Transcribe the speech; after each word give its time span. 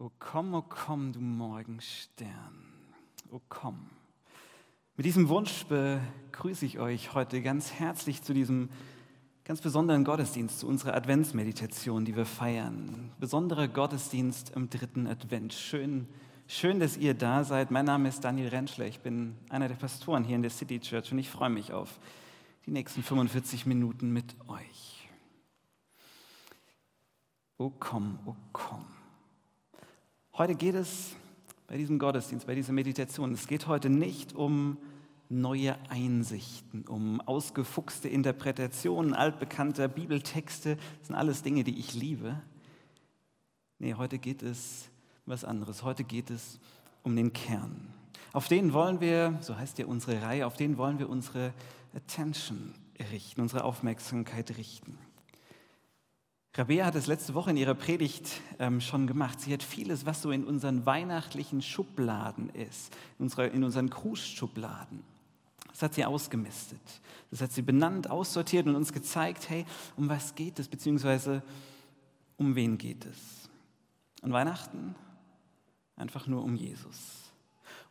O 0.00 0.10
komm, 0.18 0.54
o 0.54 0.62
komm, 0.62 1.12
du 1.12 1.20
Morgenstern. 1.20 2.30
O 3.30 3.38
komm. 3.50 3.90
Mit 4.96 5.04
diesem 5.04 5.28
Wunsch 5.28 5.66
begrüße 5.66 6.64
ich 6.64 6.78
euch 6.78 7.12
heute 7.12 7.42
ganz 7.42 7.74
herzlich 7.74 8.22
zu 8.22 8.32
diesem 8.32 8.70
ganz 9.44 9.60
besonderen 9.60 10.04
Gottesdienst, 10.04 10.60
zu 10.60 10.66
unserer 10.66 10.94
Adventsmeditation, 10.94 12.06
die 12.06 12.16
wir 12.16 12.24
feiern. 12.24 13.12
Besonderer 13.20 13.68
Gottesdienst 13.68 14.56
im 14.56 14.70
dritten 14.70 15.06
Advent. 15.06 15.52
Schön, 15.52 16.08
schön, 16.46 16.80
dass 16.80 16.96
ihr 16.96 17.12
da 17.12 17.44
seid. 17.44 17.70
Mein 17.70 17.84
Name 17.84 18.08
ist 18.08 18.24
Daniel 18.24 18.48
Rentschler. 18.48 18.86
Ich 18.86 19.00
bin 19.00 19.36
einer 19.50 19.68
der 19.68 19.74
Pastoren 19.74 20.24
hier 20.24 20.36
in 20.36 20.42
der 20.42 20.50
City 20.50 20.80
Church 20.80 21.12
und 21.12 21.18
ich 21.18 21.28
freue 21.28 21.50
mich 21.50 21.74
auf 21.74 22.00
die 22.64 22.70
nächsten 22.70 23.02
45 23.02 23.66
Minuten 23.66 24.14
mit 24.14 24.34
euch. 24.48 25.10
O 27.58 27.68
komm, 27.68 28.18
o 28.24 28.34
komm. 28.54 28.99
Heute 30.40 30.54
geht 30.54 30.74
es 30.74 31.14
bei 31.66 31.76
diesem 31.76 31.98
Gottesdienst, 31.98 32.46
bei 32.46 32.54
dieser 32.54 32.72
Meditation, 32.72 33.34
es 33.34 33.46
geht 33.46 33.66
heute 33.66 33.90
nicht 33.90 34.34
um 34.34 34.78
neue 35.28 35.76
Einsichten, 35.90 36.86
um 36.88 37.20
ausgefuchste 37.20 38.08
Interpretationen 38.08 39.12
altbekannter 39.12 39.86
Bibeltexte. 39.86 40.76
Das 40.76 41.08
sind 41.08 41.14
alles 41.14 41.42
Dinge, 41.42 41.62
die 41.62 41.78
ich 41.78 41.92
liebe. 41.92 42.40
Nee, 43.78 43.92
heute 43.92 44.18
geht 44.18 44.42
es 44.42 44.88
um 45.26 45.32
was 45.32 45.44
anderes. 45.44 45.82
Heute 45.82 46.04
geht 46.04 46.30
es 46.30 46.58
um 47.02 47.14
den 47.16 47.34
Kern. 47.34 47.92
Auf 48.32 48.48
den 48.48 48.72
wollen 48.72 49.02
wir, 49.02 49.36
so 49.42 49.58
heißt 49.58 49.78
ja 49.78 49.84
unsere 49.84 50.22
Reihe, 50.22 50.46
auf 50.46 50.56
den 50.56 50.78
wollen 50.78 50.98
wir 50.98 51.10
unsere 51.10 51.52
Attention 51.94 52.72
richten, 53.12 53.42
unsere 53.42 53.62
Aufmerksamkeit 53.62 54.56
richten. 54.56 54.96
Rabea 56.54 56.84
hat 56.84 56.96
es 56.96 57.06
letzte 57.06 57.34
Woche 57.34 57.50
in 57.50 57.56
ihrer 57.56 57.74
Predigt 57.74 58.40
ähm, 58.58 58.80
schon 58.80 59.06
gemacht. 59.06 59.40
Sie 59.40 59.52
hat 59.52 59.62
vieles, 59.62 60.04
was 60.04 60.20
so 60.20 60.32
in 60.32 60.44
unseren 60.44 60.84
weihnachtlichen 60.84 61.62
Schubladen 61.62 62.50
ist, 62.50 62.92
in, 63.18 63.24
unserer, 63.24 63.52
in 63.52 63.62
unseren 63.62 63.88
Grußschubladen. 63.88 65.04
Das 65.68 65.82
hat 65.82 65.94
sie 65.94 66.04
ausgemistet. 66.04 66.80
Das 67.30 67.40
hat 67.40 67.52
sie 67.52 67.62
benannt, 67.62 68.10
aussortiert 68.10 68.66
und 68.66 68.74
uns 68.74 68.92
gezeigt, 68.92 69.48
hey, 69.48 69.64
um 69.96 70.08
was 70.08 70.34
geht 70.34 70.58
es, 70.58 70.66
beziehungsweise 70.66 71.44
um 72.36 72.56
wen 72.56 72.78
geht 72.78 73.06
es. 73.06 73.48
Und 74.22 74.32
Weihnachten 74.32 74.96
einfach 75.94 76.26
nur 76.26 76.42
um 76.42 76.56
Jesus. 76.56 77.32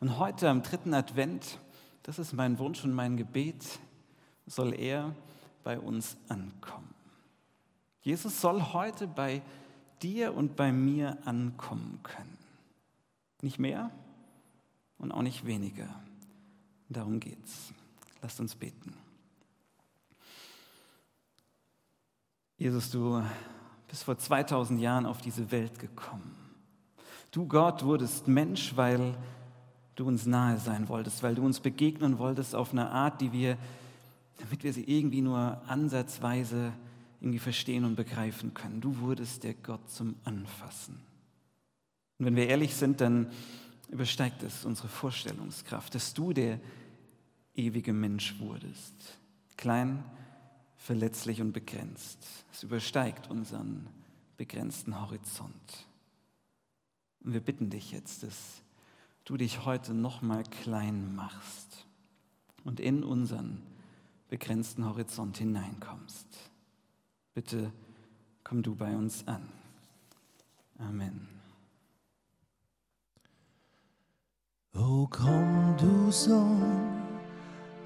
Und 0.00 0.18
heute 0.18 0.50
am 0.50 0.62
dritten 0.62 0.92
Advent, 0.92 1.58
das 2.02 2.18
ist 2.18 2.34
mein 2.34 2.58
Wunsch 2.58 2.84
und 2.84 2.92
mein 2.92 3.16
Gebet, 3.16 3.64
soll 4.46 4.74
er 4.74 5.14
bei 5.64 5.78
uns 5.78 6.18
ankommen. 6.28 6.99
Jesus 8.02 8.40
soll 8.40 8.60
heute 8.72 9.06
bei 9.06 9.42
dir 10.02 10.34
und 10.34 10.56
bei 10.56 10.72
mir 10.72 11.18
ankommen 11.26 12.00
können. 12.02 12.38
Nicht 13.42 13.58
mehr 13.58 13.90
und 14.98 15.12
auch 15.12 15.22
nicht 15.22 15.46
weniger. 15.46 15.88
Darum 16.88 17.20
geht's. 17.20 17.72
Lasst 18.22 18.40
uns 18.40 18.54
beten. 18.54 18.94
Jesus, 22.58 22.90
du 22.90 23.22
bist 23.88 24.04
vor 24.04 24.18
2000 24.18 24.80
Jahren 24.80 25.06
auf 25.06 25.20
diese 25.20 25.50
Welt 25.50 25.78
gekommen. 25.78 26.36
Du 27.30 27.46
Gott 27.46 27.84
wurdest 27.84 28.28
Mensch, 28.28 28.76
weil 28.76 29.16
du 29.94 30.06
uns 30.06 30.26
nahe 30.26 30.58
sein 30.58 30.88
wolltest, 30.88 31.22
weil 31.22 31.34
du 31.34 31.44
uns 31.44 31.60
begegnen 31.60 32.18
wolltest 32.18 32.54
auf 32.54 32.72
eine 32.72 32.90
Art, 32.90 33.20
die 33.20 33.32
wir, 33.32 33.56
damit 34.38 34.64
wir 34.64 34.72
sie 34.72 34.84
irgendwie 34.84 35.22
nur 35.22 35.62
ansatzweise 35.66 36.72
irgendwie 37.20 37.38
verstehen 37.38 37.84
und 37.84 37.96
begreifen 37.96 38.54
können. 38.54 38.80
Du 38.80 38.98
wurdest 39.00 39.44
der 39.44 39.54
Gott 39.54 39.90
zum 39.90 40.16
Anfassen. 40.24 40.94
Und 42.18 42.26
wenn 42.26 42.36
wir 42.36 42.48
ehrlich 42.48 42.74
sind, 42.74 43.00
dann 43.00 43.30
übersteigt 43.90 44.42
es 44.42 44.64
unsere 44.64 44.88
Vorstellungskraft, 44.88 45.94
dass 45.94 46.14
du 46.14 46.32
der 46.32 46.60
ewige 47.54 47.92
Mensch 47.92 48.38
wurdest. 48.38 49.18
Klein, 49.56 50.04
verletzlich 50.76 51.40
und 51.40 51.52
begrenzt. 51.52 52.18
Es 52.52 52.62
übersteigt 52.62 53.30
unseren 53.30 53.86
begrenzten 54.36 55.00
Horizont. 55.00 55.86
Und 57.22 57.34
wir 57.34 57.40
bitten 57.40 57.68
dich 57.68 57.92
jetzt, 57.92 58.22
dass 58.22 58.62
du 59.24 59.36
dich 59.36 59.66
heute 59.66 59.92
nochmal 59.92 60.44
klein 60.44 61.14
machst 61.14 61.86
und 62.64 62.80
in 62.80 63.04
unseren 63.04 63.62
begrenzten 64.28 64.86
Horizont 64.86 65.36
hineinkommst. 65.36 66.49
Bitte 67.34 67.72
komm 68.42 68.62
du 68.62 68.74
bei 68.74 68.96
uns 68.96 69.26
an. 69.28 69.48
Amen. 70.78 71.28
O 74.74 75.06
komm, 75.08 75.76
du 75.78 76.10
Sohn 76.10 77.04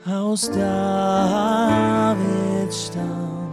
aus 0.06 0.50
Davids 0.50 1.26
Stamm, 2.86 3.52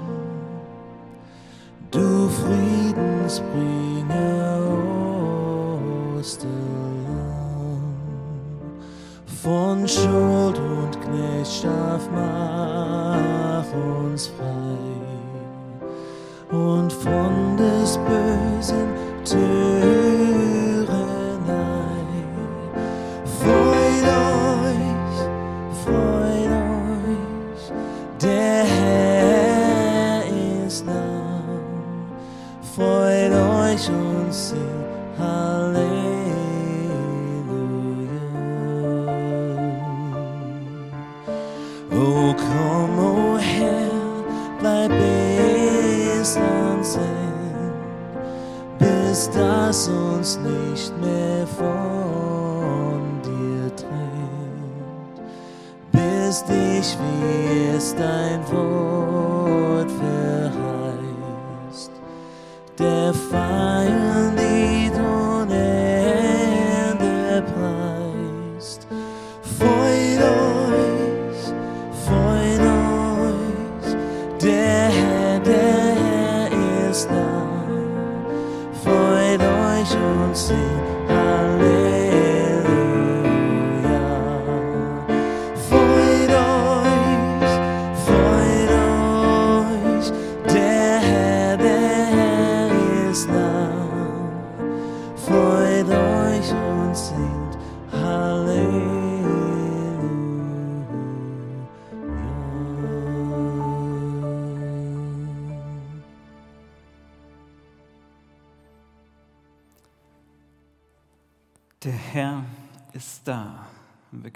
du 1.91 2.29
Friedensbringer 2.29 4.61
Osterlamm, 6.17 7.83
von 9.43 9.85
Schuld 9.87 10.59
und 10.59 11.01
Knechtschaft 11.01 12.09
mach 12.13 13.73
uns 13.73 14.27
frei 14.27 15.20
und 16.51 16.91
von 16.91 17.55
des 17.55 17.97
Bösen 17.97 18.89
Tyrannei. 19.23 19.41
Freut 23.39 24.05
euch, 24.67 25.15
freut 25.85 26.51
euch, 26.51 27.63
der 28.21 28.65
Herr 28.65 30.23
ist 30.67 30.85
nah. 30.85 31.41
Freut 32.75 33.31
euch 33.31 33.89
und 33.89 34.33
singt 34.33 34.71
bis 49.21 49.29
das 49.35 49.87
uns 49.87 50.39
nicht 50.39 50.99
mehr 50.99 51.45
von 51.45 53.21
dir 53.21 53.75
trennt, 53.75 55.21
bis 55.91 56.43
dich, 56.45 56.97
wie 56.97 57.75
es 57.77 57.95
dein 57.95 58.41
Wort 58.51 59.91
verheißt, 59.91 61.91
der 62.79 63.13
Feind 63.13 64.39
Lied 64.39 64.95
und 64.95 65.51
Ende 65.51 67.43
preist. 67.53 68.87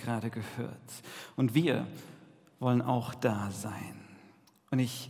Gerade 0.06 0.30
gehört. 0.30 1.04
Und 1.36 1.56
wir 1.56 1.88
wollen 2.60 2.82
auch 2.82 3.16
da 3.16 3.50
sein. 3.52 4.00
Und 4.70 4.80
ich 4.80 5.10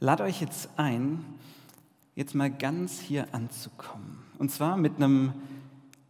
lade 0.00 0.24
euch 0.24 0.40
jetzt 0.40 0.68
ein, 0.76 1.24
jetzt 2.16 2.34
mal 2.34 2.50
ganz 2.50 3.00
hier 3.00 3.32
anzukommen. 3.32 4.24
Und 4.38 4.50
zwar 4.50 4.76
mit 4.76 4.96
einem 4.96 5.32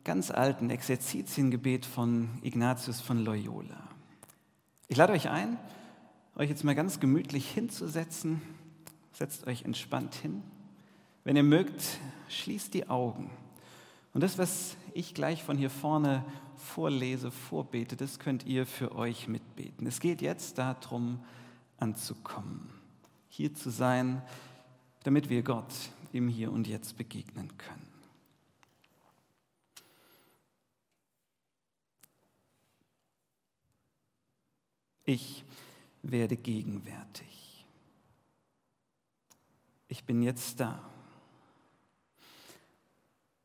ganz 0.05 0.31
alten 0.31 0.71
Exerzitiengebet 0.71 1.85
von 1.85 2.31
Ignatius 2.43 3.01
von 3.01 3.23
Loyola. 3.23 3.89
Ich 4.89 4.97
lade 4.97 5.13
euch 5.13 5.29
ein, 5.29 5.59
euch 6.37 6.49
jetzt 6.49 6.65
mal 6.65 6.75
ganz 6.75 7.01
gemütlich 7.01 7.51
hinzusetzen. 7.51 8.41
Setzt 9.13 9.47
euch 9.47 9.65
entspannt 9.65 10.15
hin. 10.15 10.43
Wenn 11.25 11.37
ihr 11.37 11.43
mögt, 11.43 11.99
schließt 12.29 12.73
die 12.73 12.89
Augen 12.89 13.31
Und 14.15 14.23
das, 14.23 14.39
was 14.39 14.77
ich 14.95 15.13
gleich 15.13 15.43
von 15.43 15.59
hier 15.59 15.71
vorne 15.71 16.25
vorlese, 16.59 17.31
vorbete, 17.31 17.97
das 17.97 18.19
könnt 18.19 18.45
ihr 18.47 18.67
für 18.67 18.95
euch 18.95 19.29
mitbeten. 19.29 19.87
Es 19.87 20.01
geht 20.01 20.23
jetzt 20.23 20.59
darum, 20.59 21.25
anzukommen, 21.79 22.71
hier 23.29 23.55
zu 23.55 23.71
sein, 23.71 24.23
damit 25.03 25.29
wir 25.29 25.43
Gott 25.43 25.73
im 26.13 26.29
Hier 26.29 26.53
und 26.53 26.67
Jetzt 26.67 26.97
begegnen 26.97 27.57
können. 27.59 27.95
Ich 35.05 35.45
werde 36.03 36.37
gegenwärtig. 36.37 37.67
Ich 39.89 40.05
bin 40.05 40.23
jetzt 40.23 40.61
da. 40.61 40.91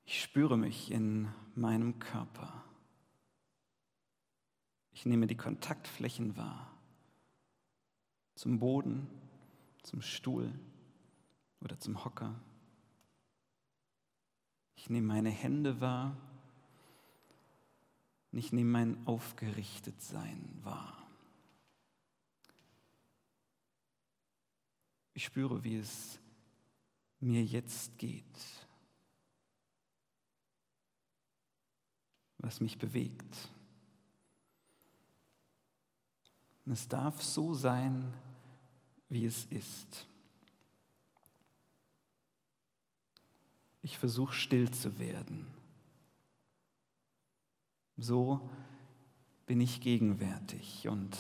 Ich 0.06 0.22
spüre 0.22 0.58
mich 0.58 0.92
in 0.92 1.28
meinem 1.56 2.00
Körper. 2.00 2.64
Ich 5.00 5.06
nehme 5.06 5.28
die 5.28 5.38
Kontaktflächen 5.38 6.36
wahr. 6.36 6.78
Zum 8.36 8.60
Boden, 8.60 9.08
zum 9.82 10.02
Stuhl 10.02 10.54
oder 11.62 11.80
zum 11.80 12.04
Hocker. 12.04 12.38
Ich 14.76 14.90
nehme 14.90 15.08
meine 15.08 15.30
Hände 15.30 15.80
wahr 15.80 16.18
und 18.34 18.40
ich 18.40 18.52
nehme 18.52 18.72
mein 18.72 19.08
Aufgerichtetsein 19.08 20.60
wahr. 20.64 21.08
Ich 25.14 25.24
spüre, 25.24 25.64
wie 25.64 25.78
es 25.78 26.20
mir 27.22 27.46
jetzt 27.46 27.98
geht, 27.98 28.68
was 32.38 32.60
mich 32.60 32.78
bewegt. 32.78 33.50
Und 36.70 36.74
es 36.74 36.88
darf 36.88 37.24
so 37.24 37.56
sein, 37.56 38.14
wie 39.10 39.26
es 39.26 39.46
ist. 39.46 40.06
Ich 43.82 43.98
versuche 43.98 44.36
still 44.36 44.70
zu 44.70 45.00
werden. 45.00 45.48
So 47.98 48.48
bin 49.48 49.60
ich 49.62 49.82
gegenwärtig 49.82 50.88
und 50.88 51.18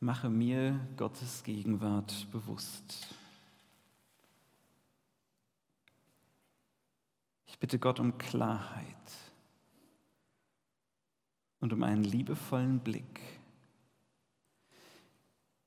mache 0.00 0.28
mir 0.28 0.86
Gottes 0.98 1.44
Gegenwart 1.44 2.30
bewusst. 2.30 3.08
Ich 7.46 7.58
bitte 7.58 7.78
Gott 7.78 8.00
um 8.00 8.18
Klarheit 8.18 9.12
und 11.60 11.72
um 11.72 11.82
einen 11.82 12.04
liebevollen 12.04 12.80
Blick, 12.80 13.40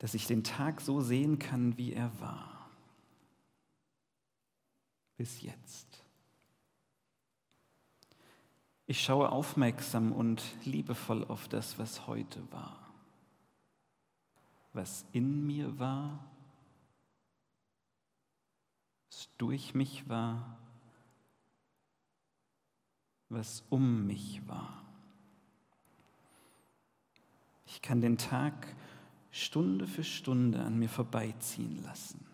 dass 0.06 0.14
ich 0.14 0.28
den 0.28 0.44
Tag 0.44 0.82
so 0.82 1.02
sehen 1.02 1.40
kann, 1.40 1.80
wie 1.80 1.92
er 1.92 2.12
war. 2.20 2.70
Bis 5.18 5.42
jetzt. 5.42 6.04
Ich 8.86 9.02
schaue 9.02 9.32
aufmerksam 9.32 10.12
und 10.12 10.44
liebevoll 10.64 11.26
auf 11.26 11.48
das, 11.48 11.80
was 11.80 12.06
heute 12.06 12.40
war 12.52 12.86
was 14.76 15.06
in 15.14 15.48
mir 15.48 15.80
war, 15.80 16.20
was 19.10 19.30
durch 19.38 19.74
mich 19.74 20.08
war, 20.10 20.58
was 23.30 23.64
um 23.70 24.06
mich 24.06 24.46
war. 24.48 24.84
Ich 27.66 27.82
kann 27.82 28.02
den 28.02 28.18
Tag 28.18 28.76
Stunde 29.36 29.86
für 29.86 30.06
Stunde 30.06 30.62
an 30.62 30.80
mir 30.80 30.88
vorbeiziehen 30.88 31.84
lassen. 31.84 32.26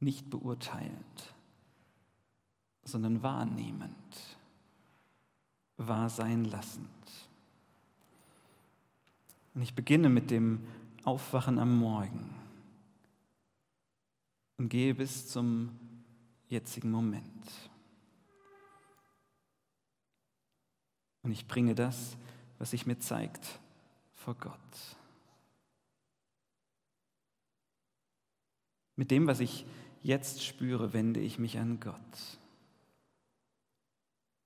Nicht 0.00 0.30
beurteilend, 0.30 1.34
sondern 2.82 3.22
wahrnehmend, 3.22 4.38
wahr 5.76 6.08
sein 6.08 6.46
lassend. 6.46 6.88
Und 9.52 9.60
ich 9.60 9.74
beginne 9.74 10.08
mit 10.08 10.30
dem 10.30 10.66
Aufwachen 11.04 11.58
am 11.58 11.76
Morgen 11.78 12.34
und 14.56 14.70
gehe 14.70 14.94
bis 14.94 15.28
zum 15.28 15.78
jetzigen 16.48 16.90
Moment. 16.90 17.70
Und 21.22 21.32
ich 21.32 21.46
bringe 21.46 21.74
das, 21.74 22.16
was 22.62 22.70
sich 22.70 22.86
mir 22.86 23.00
zeigt, 23.00 23.58
vor 24.14 24.36
Gott. 24.36 24.96
Mit 28.94 29.10
dem, 29.10 29.26
was 29.26 29.40
ich 29.40 29.66
jetzt 30.00 30.44
spüre, 30.44 30.92
wende 30.92 31.18
ich 31.18 31.40
mich 31.40 31.58
an 31.58 31.80
Gott. 31.80 32.38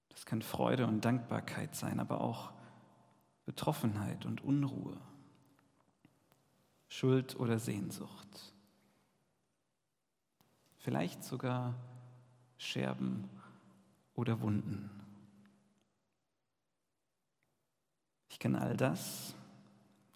Das 0.08 0.24
kann 0.24 0.40
Freude 0.40 0.86
und 0.86 1.04
Dankbarkeit 1.04 1.76
sein, 1.76 2.00
aber 2.00 2.22
auch 2.22 2.52
Betroffenheit 3.44 4.24
und 4.24 4.42
Unruhe, 4.42 4.96
Schuld 6.88 7.36
oder 7.36 7.58
Sehnsucht, 7.58 8.54
vielleicht 10.78 11.22
sogar 11.22 11.74
Scherben 12.56 13.28
oder 14.14 14.40
Wunden. 14.40 14.95
Ich 18.36 18.38
kann 18.38 18.54
all 18.54 18.76
das, 18.76 19.34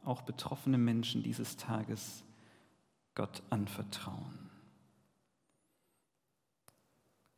auch 0.04 0.20
betroffene 0.20 0.76
Menschen 0.76 1.22
dieses 1.22 1.56
Tages, 1.56 2.22
Gott 3.14 3.42
anvertrauen. 3.48 4.50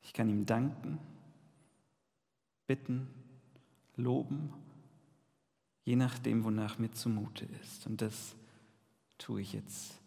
Ich 0.00 0.12
kann 0.12 0.28
ihm 0.28 0.44
danken, 0.44 0.98
bitten, 2.66 3.06
loben 3.94 4.52
je 5.84 5.94
nachdem, 5.94 6.42
wonach 6.42 6.80
mir 6.80 6.90
zumute 6.90 7.44
ist. 7.62 7.86
Und 7.86 8.02
das 8.02 8.34
tue 9.18 9.40
ich 9.42 9.52
jetzt 9.52 10.00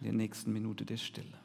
in 0.00 0.06
der 0.06 0.12
nächsten 0.12 0.52
Minute 0.52 0.84
der 0.84 0.96
Stille. 0.96 1.38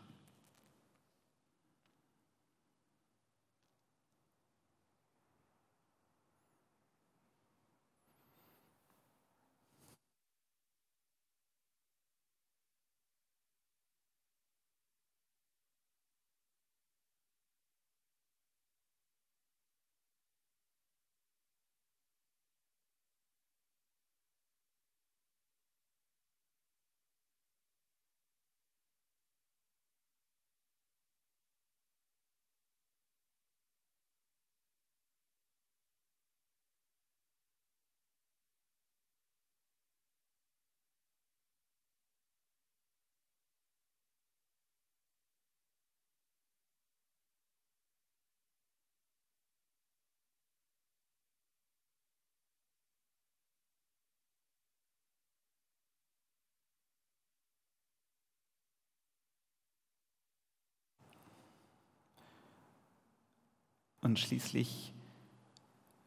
Und 64.02 64.20
schließlich 64.20 64.94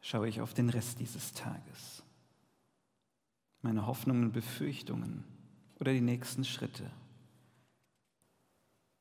schaue 0.01 0.27
ich 0.27 0.41
auf 0.41 0.53
den 0.53 0.69
Rest 0.69 0.99
dieses 0.99 1.33
Tages. 1.33 2.03
Meine 3.61 3.87
Hoffnungen, 3.87 4.31
Befürchtungen 4.31 5.23
oder 5.79 5.91
die 5.93 6.01
nächsten 6.01 6.43
Schritte. 6.43 6.91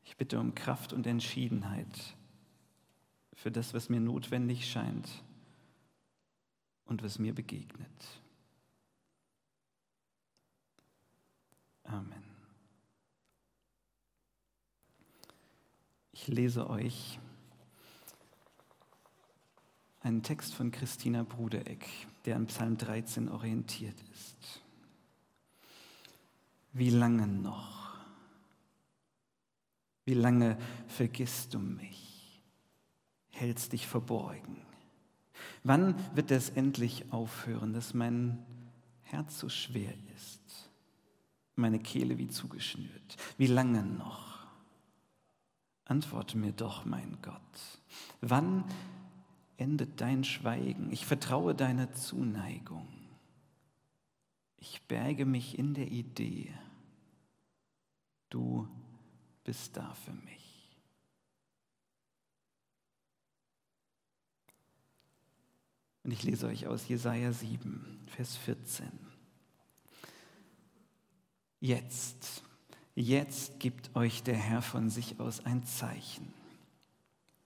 Ich 0.04 0.16
bitte 0.16 0.38
um 0.38 0.54
Kraft 0.54 0.92
und 0.92 1.06
Entschiedenheit 1.06 2.16
für 3.34 3.50
das, 3.50 3.74
was 3.74 3.88
mir 3.88 4.00
notwendig 4.00 4.70
scheint 4.70 5.08
und 6.84 7.02
was 7.02 7.18
mir 7.18 7.34
begegnet. 7.34 8.22
Amen. 11.82 12.24
Ich 16.12 16.28
lese 16.28 16.70
euch 16.70 17.18
einen 20.04 20.22
Text 20.22 20.54
von 20.54 20.70
Christina 20.70 21.22
Brudereck, 21.22 21.88
der 22.26 22.36
an 22.36 22.46
Psalm 22.46 22.76
13 22.76 23.30
orientiert 23.30 23.96
ist. 24.12 24.62
Wie 26.72 26.90
lange 26.90 27.26
noch? 27.26 27.96
Wie 30.04 30.14
lange 30.14 30.58
vergisst 30.88 31.54
du 31.54 31.58
mich? 31.58 32.42
Hältst 33.30 33.72
dich 33.72 33.86
verborgen? 33.86 34.58
Wann 35.62 35.94
wird 36.14 36.30
es 36.30 36.50
endlich 36.50 37.10
aufhören, 37.10 37.72
dass 37.72 37.94
mein 37.94 38.44
Herz 39.02 39.38
so 39.38 39.48
schwer 39.48 39.94
ist, 40.14 40.68
meine 41.56 41.78
Kehle 41.78 42.18
wie 42.18 42.28
zugeschnürt? 42.28 43.16
Wie 43.38 43.46
lange 43.46 43.82
noch? 43.82 44.44
Antworte 45.86 46.36
mir 46.36 46.52
doch, 46.52 46.84
mein 46.84 47.16
Gott. 47.22 47.40
Wann 48.20 48.64
endet 49.56 50.00
dein 50.00 50.24
Schweigen? 50.24 50.90
Ich 50.92 51.06
vertraue 51.06 51.54
deiner 51.54 51.92
Zuneigung. 51.92 52.88
Ich 54.58 54.82
berge 54.82 55.26
mich 55.26 55.58
in 55.58 55.74
der 55.74 55.88
Idee, 55.88 56.52
du 58.30 58.66
bist 59.44 59.76
da 59.76 59.94
für 59.94 60.12
mich. 60.12 60.34
Und 66.02 66.10
ich 66.10 66.22
lese 66.22 66.46
euch 66.46 66.66
aus 66.66 66.86
Jesaja 66.86 67.32
7, 67.32 68.02
Vers 68.06 68.36
14. 68.36 68.86
Jetzt, 71.60 72.42
jetzt 72.94 73.58
gibt 73.58 73.96
euch 73.96 74.22
der 74.22 74.36
Herr 74.36 74.60
von 74.60 74.90
sich 74.90 75.18
aus 75.18 75.40
ein 75.40 75.64
Zeichen. 75.64 76.32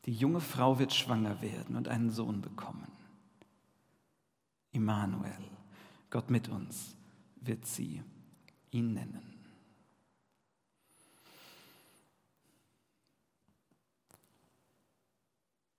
Die 0.08 0.14
junge 0.14 0.40
Frau 0.40 0.78
wird 0.78 0.94
schwanger 0.94 1.42
werden 1.42 1.76
und 1.76 1.86
einen 1.86 2.08
Sohn 2.08 2.40
bekommen. 2.40 2.90
Immanuel, 4.72 5.36
Gott 6.08 6.30
mit 6.30 6.48
uns, 6.48 6.96
wird 7.42 7.66
sie 7.66 8.02
ihn 8.70 8.94
nennen. 8.94 9.34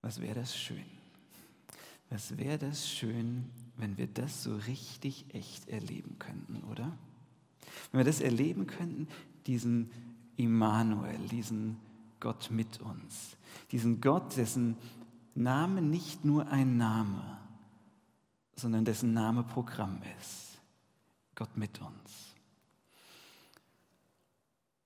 Was 0.00 0.20
wäre 0.20 0.36
das 0.36 0.56
schön? 0.56 0.86
Was 2.08 2.38
wäre 2.38 2.58
das 2.58 2.88
schön, 2.88 3.50
wenn 3.78 3.98
wir 3.98 4.06
das 4.06 4.44
so 4.44 4.54
richtig 4.54 5.24
echt 5.34 5.68
erleben 5.68 6.20
könnten, 6.20 6.62
oder? 6.70 6.96
Wenn 7.90 7.98
wir 7.98 8.04
das 8.04 8.20
erleben 8.20 8.68
könnten, 8.68 9.08
diesen 9.48 9.90
Immanuel, 10.36 11.18
diesen 11.26 11.78
Gott 12.20 12.52
mit 12.52 12.80
uns, 12.80 13.36
diesen 13.72 14.00
Gott, 14.00 14.36
dessen 14.36 14.76
Name 15.34 15.82
nicht 15.82 16.24
nur 16.24 16.48
ein 16.48 16.76
Name, 16.76 17.38
sondern 18.56 18.84
dessen 18.84 19.12
Name 19.12 19.42
Programm 19.42 20.00
ist. 20.20 20.58
Gott 21.34 21.56
mit 21.56 21.80
uns. 21.80 22.34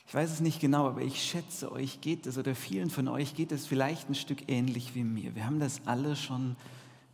Ich 0.06 0.14
weiß 0.14 0.30
es 0.30 0.40
nicht 0.40 0.60
genau, 0.60 0.86
aber 0.86 1.02
ich 1.02 1.20
schätze, 1.24 1.72
euch 1.72 2.00
geht 2.00 2.26
es 2.26 2.38
oder 2.38 2.54
vielen 2.54 2.88
von 2.88 3.08
euch 3.08 3.34
geht 3.34 3.50
es 3.50 3.66
vielleicht 3.66 4.08
ein 4.08 4.14
Stück 4.14 4.48
ähnlich 4.48 4.94
wie 4.94 5.02
mir. 5.02 5.34
Wir 5.34 5.44
haben 5.44 5.58
das 5.58 5.84
alle 5.86 6.14
schon 6.14 6.54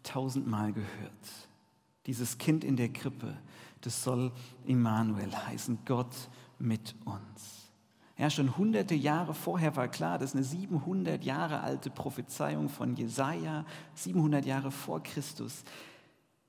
tausendmal 0.02 0.74
gehört. 0.74 1.48
Dieses 2.04 2.36
Kind 2.36 2.62
in 2.62 2.76
der 2.76 2.90
Krippe, 2.90 3.38
das 3.80 4.04
soll 4.04 4.32
Immanuel 4.66 5.34
heißen, 5.34 5.78
Gott 5.86 6.14
mit 6.58 6.94
uns. 7.06 7.59
Ja, 8.20 8.28
schon 8.28 8.54
hunderte 8.58 8.94
Jahre 8.94 9.32
vorher 9.32 9.76
war 9.76 9.88
klar, 9.88 10.18
das 10.18 10.32
ist 10.32 10.36
eine 10.36 10.44
700 10.44 11.24
Jahre 11.24 11.60
alte 11.60 11.88
Prophezeiung 11.88 12.68
von 12.68 12.94
Jesaja, 12.94 13.64
700 13.94 14.44
Jahre 14.44 14.70
vor 14.70 15.02
Christus. 15.02 15.64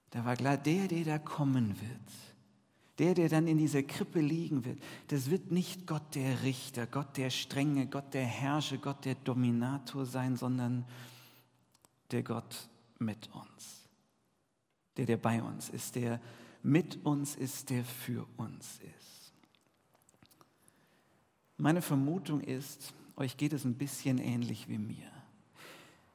Da 0.09 0.25
war 0.25 0.35
klar, 0.35 0.57
der, 0.57 0.89
der 0.89 1.05
da 1.05 1.17
kommen 1.17 1.69
wird, 1.79 2.11
der, 2.99 3.13
der 3.13 3.29
dann 3.29 3.47
in 3.47 3.57
dieser 3.57 3.83
Krippe 3.83 4.19
liegen 4.19 4.65
wird, 4.65 4.79
das 5.07 5.29
wird 5.29 5.53
nicht 5.53 5.87
Gott 5.87 6.13
der 6.13 6.43
Richter, 6.43 6.87
Gott 6.87 7.15
der 7.15 7.29
Strenge, 7.29 7.87
Gott 7.87 8.13
der 8.13 8.25
Herrscher, 8.25 8.75
Gott 8.75 9.05
der 9.05 9.15
Dominator 9.15 10.05
sein, 10.05 10.35
sondern 10.35 10.83
der 12.11 12.23
Gott 12.23 12.67
mit 12.99 13.29
uns. 13.31 13.87
Der, 14.97 15.05
der 15.05 15.15
bei 15.15 15.41
uns 15.41 15.69
ist, 15.69 15.95
der 15.95 16.19
mit 16.63 17.05
uns 17.05 17.37
ist, 17.37 17.69
der 17.69 17.85
für 17.85 18.27
uns 18.35 18.77
ist. 18.97 19.00
Meine 21.61 21.83
Vermutung 21.83 22.41
ist, 22.41 22.91
euch 23.15 23.37
geht 23.37 23.53
es 23.53 23.65
ein 23.65 23.75
bisschen 23.75 24.17
ähnlich 24.17 24.67
wie 24.67 24.79
mir. 24.79 25.11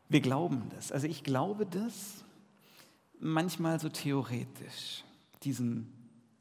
Wir 0.09 0.21
glauben 0.21 0.69
das. 0.75 0.91
Also 0.91 1.07
ich 1.07 1.23
glaube 1.23 1.67
das 1.67 2.25
manchmal 3.21 3.79
so 3.79 3.89
theoretisch, 3.89 5.05
diesen 5.45 5.93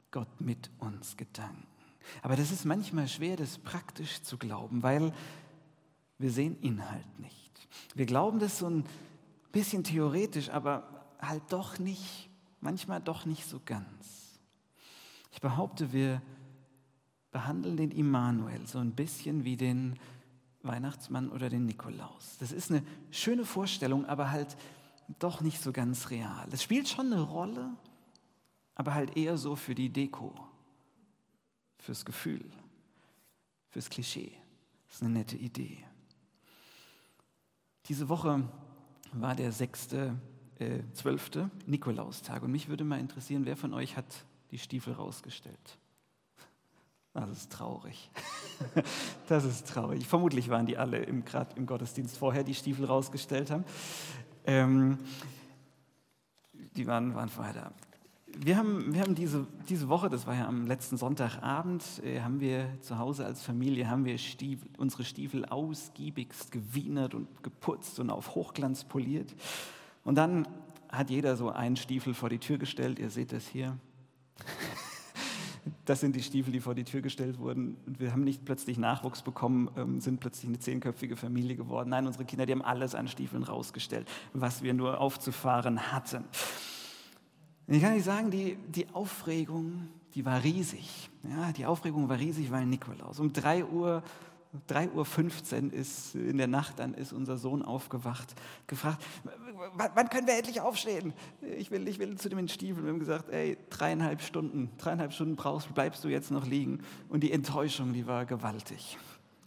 Gott 0.10 0.42
mit 0.42 0.72
uns 0.80 1.18
Gedanken. 1.18 1.68
Aber 2.24 2.36
das 2.36 2.52
ist 2.52 2.66
manchmal 2.66 3.08
schwer, 3.08 3.38
das 3.38 3.60
praktisch 3.60 4.24
zu 4.24 4.40
glauben, 4.40 4.82
weil 4.82 5.14
wir 6.18 6.32
sehen 6.32 6.60
Inhalt 6.62 7.20
nicht. 7.20 7.68
Wir 7.94 8.08
glauben 8.08 8.40
das 8.40 8.58
so 8.58 8.68
ein 8.68 8.86
bisschen 9.52 9.84
theoretisch, 9.84 10.50
aber 10.50 11.06
halt 11.20 11.44
doch 11.50 11.78
nicht, 11.78 12.28
manchmal 12.60 13.02
doch 13.02 13.28
nicht 13.28 13.46
so 13.48 13.62
ganz. 13.64 14.40
Ich 15.32 15.42
behaupte, 15.42 15.94
wir 15.94 16.24
behandeln 17.36 17.76
den 17.76 17.92
Immanuel 17.92 18.66
so 18.66 18.80
ein 18.80 18.94
bisschen 18.94 19.44
wie 19.44 19.58
den 19.58 20.00
Weihnachtsmann 20.64 21.28
oder 21.28 21.50
den 21.50 21.66
Nikolaus. 21.66 22.38
Das 22.40 22.54
ist 22.54 22.72
eine 22.72 22.82
schöne 23.12 23.44
Vorstellung, 23.44 24.06
aber 24.06 24.32
halt 24.32 24.56
doch 25.20 25.42
nicht 25.42 25.62
so 25.62 25.74
ganz 25.74 26.12
real. 26.12 26.48
Es 26.54 26.64
spielt 26.64 26.88
schon 26.88 27.12
eine 27.12 27.20
Rolle, 27.20 27.76
aber 28.74 28.94
halt 28.94 29.18
eher 29.18 29.36
so 29.38 29.58
für 29.58 29.76
die 29.76 29.90
Deko, 29.90 30.34
fürs 31.78 32.06
Gefühl, 32.06 32.50
fürs 33.68 33.90
Klischee. 33.90 34.32
Das 34.88 34.96
ist 34.96 35.04
eine 35.04 35.12
nette 35.12 35.36
Idee. 35.36 35.84
Diese 37.90 38.08
Woche 38.08 38.48
war 39.12 39.36
der 39.36 39.52
sechste, 39.52 40.18
äh, 40.60 40.84
zwölfte 40.94 41.52
Nikolaustag 41.66 42.44
und 42.44 42.52
mich 42.54 42.70
würde 42.70 42.86
mal 42.86 43.02
interessieren, 43.02 43.46
wer 43.46 43.58
von 43.58 43.74
euch 43.74 43.98
hat 43.98 44.24
die 44.52 44.58
Stiefel 44.58 44.94
rausgestellt? 44.94 45.78
Das 47.16 47.30
ist 47.30 47.52
traurig. 47.52 48.12
Das 49.28 49.44
ist 49.44 49.68
traurig. 49.68 50.06
Vermutlich 50.06 50.50
waren 50.50 50.66
die 50.66 50.78
alle 50.78 51.02
gerade 51.24 51.56
im 51.56 51.66
Gottesdienst 51.66 52.18
vorher, 52.18 52.44
die 52.44 52.54
Stiefel 52.54 52.86
rausgestellt 52.86 53.52
haben. 53.52 53.66
Ähm, 54.46 55.00
die 56.76 56.86
waren, 56.86 57.16
waren 57.16 57.30
vorher 57.30 57.54
da. 57.54 57.72
Wir 58.38 58.58
haben, 58.58 58.94
wir 58.94 59.02
haben 59.02 59.16
diese, 59.16 59.48
diese 59.68 59.90
Woche, 59.90 60.10
das 60.10 60.28
war 60.28 60.36
ja 60.36 60.48
am 60.48 60.68
letzten 60.68 60.98
Sonntagabend, 60.98 61.84
äh, 62.04 62.22
haben 62.22 62.40
wir 62.40 62.68
zu 62.82 63.00
Hause 63.00 63.26
als 63.26 63.42
Familie, 63.42 63.90
haben 63.90 64.06
wir 64.06 64.18
Stiefel, 64.18 64.70
unsere 64.78 65.04
Stiefel 65.06 65.46
ausgiebigst 65.46 66.52
gewienert 66.52 67.14
und 67.14 67.44
geputzt 67.44 68.00
und 68.00 68.10
auf 68.10 68.36
Hochglanz 68.36 68.84
poliert. 68.84 69.34
Und 70.04 70.16
dann 70.16 70.48
hat 70.90 71.10
jeder 71.10 71.36
so 71.36 71.50
einen 71.50 71.78
Stiefel 71.78 72.14
vor 72.14 72.30
die 72.30 72.40
Tür 72.40 72.58
gestellt. 72.58 73.00
Ihr 73.00 73.10
seht 73.10 73.32
das 73.32 73.48
hier. 73.48 73.78
Das 75.86 76.00
sind 76.00 76.16
die 76.16 76.22
Stiefel, 76.22 76.52
die 76.54 76.60
vor 76.60 76.76
die 76.76 76.84
Tür 76.84 77.02
gestellt 77.02 77.40
wurden. 77.40 77.78
Und 77.86 78.00
wir 78.00 78.12
haben 78.12 78.24
nicht 78.24 78.46
plötzlich 78.46 78.78
Nachwuchs 78.78 79.22
bekommen, 79.22 79.70
ähm, 79.78 80.00
sind 80.00 80.20
plötzlich 80.20 80.48
eine 80.48 80.60
zehnköpfige 80.60 81.16
Familie 81.16 81.56
geworden. 81.56 81.90
Nein, 81.90 82.06
unsere 82.06 82.26
Kinder, 82.26 82.46
die 82.46 82.52
haben 82.52 82.62
alles 82.62 82.94
an 82.94 83.08
Stiefeln 83.08 83.44
rausgestellt, 83.44 84.08
was 84.34 84.62
wir 84.62 84.74
nur 84.74 85.00
aufzufahren 85.00 85.92
hatten. 85.92 86.26
Ich 87.68 87.82
kann 87.82 87.94
nicht 87.94 88.06
sagen, 88.06 88.30
die, 88.30 88.58
die 88.68 88.88
Aufregung, 88.94 89.88
die 90.14 90.24
war 90.24 90.44
riesig. 90.44 91.10
Ja, 91.24 91.52
die 91.52 91.66
Aufregung 91.66 92.08
war 92.10 92.20
riesig, 92.20 92.52
weil 92.52 92.66
Nikolaus. 92.66 93.20
Um 93.20 93.34
3 93.34 93.66
Uhr 93.66 94.04
3.15 94.70 95.68
Uhr 95.68 95.74
ist 95.74 96.16
in 96.16 96.38
der 96.38 96.48
Nacht, 96.48 96.80
dann 96.80 96.94
ist 96.94 97.14
unser 97.14 97.38
Sohn 97.38 97.62
aufgewacht, 97.62 98.36
gefragt, 98.68 99.04
wann 99.76 100.10
können 100.10 100.28
wir 100.28 100.38
endlich 100.38 100.62
aufstehen? 100.62 101.14
Ich 101.58 101.72
will, 101.72 101.88
ich 101.88 102.00
will 102.00 102.18
zu 102.18 102.30
dem 102.30 102.48
Stiefel. 102.48 102.84
Wir 102.84 102.92
haben 102.92 103.00
gesagt, 103.00 103.30
ey, 103.30 103.58
dreieinhalb 103.70 104.22
Stunden, 104.22 104.70
dreieinhalb 104.78 105.14
Stunden 105.14 105.36
brauchst, 105.36 105.74
bleibst 105.74 106.04
du 106.04 106.08
jetzt 106.08 106.32
noch 106.32 106.46
liegen. 106.46 106.82
Und 107.10 107.22
die 107.22 107.32
Enttäuschung, 107.32 107.94
die 107.94 108.08
war 108.08 108.26
gewaltig. 108.26 108.98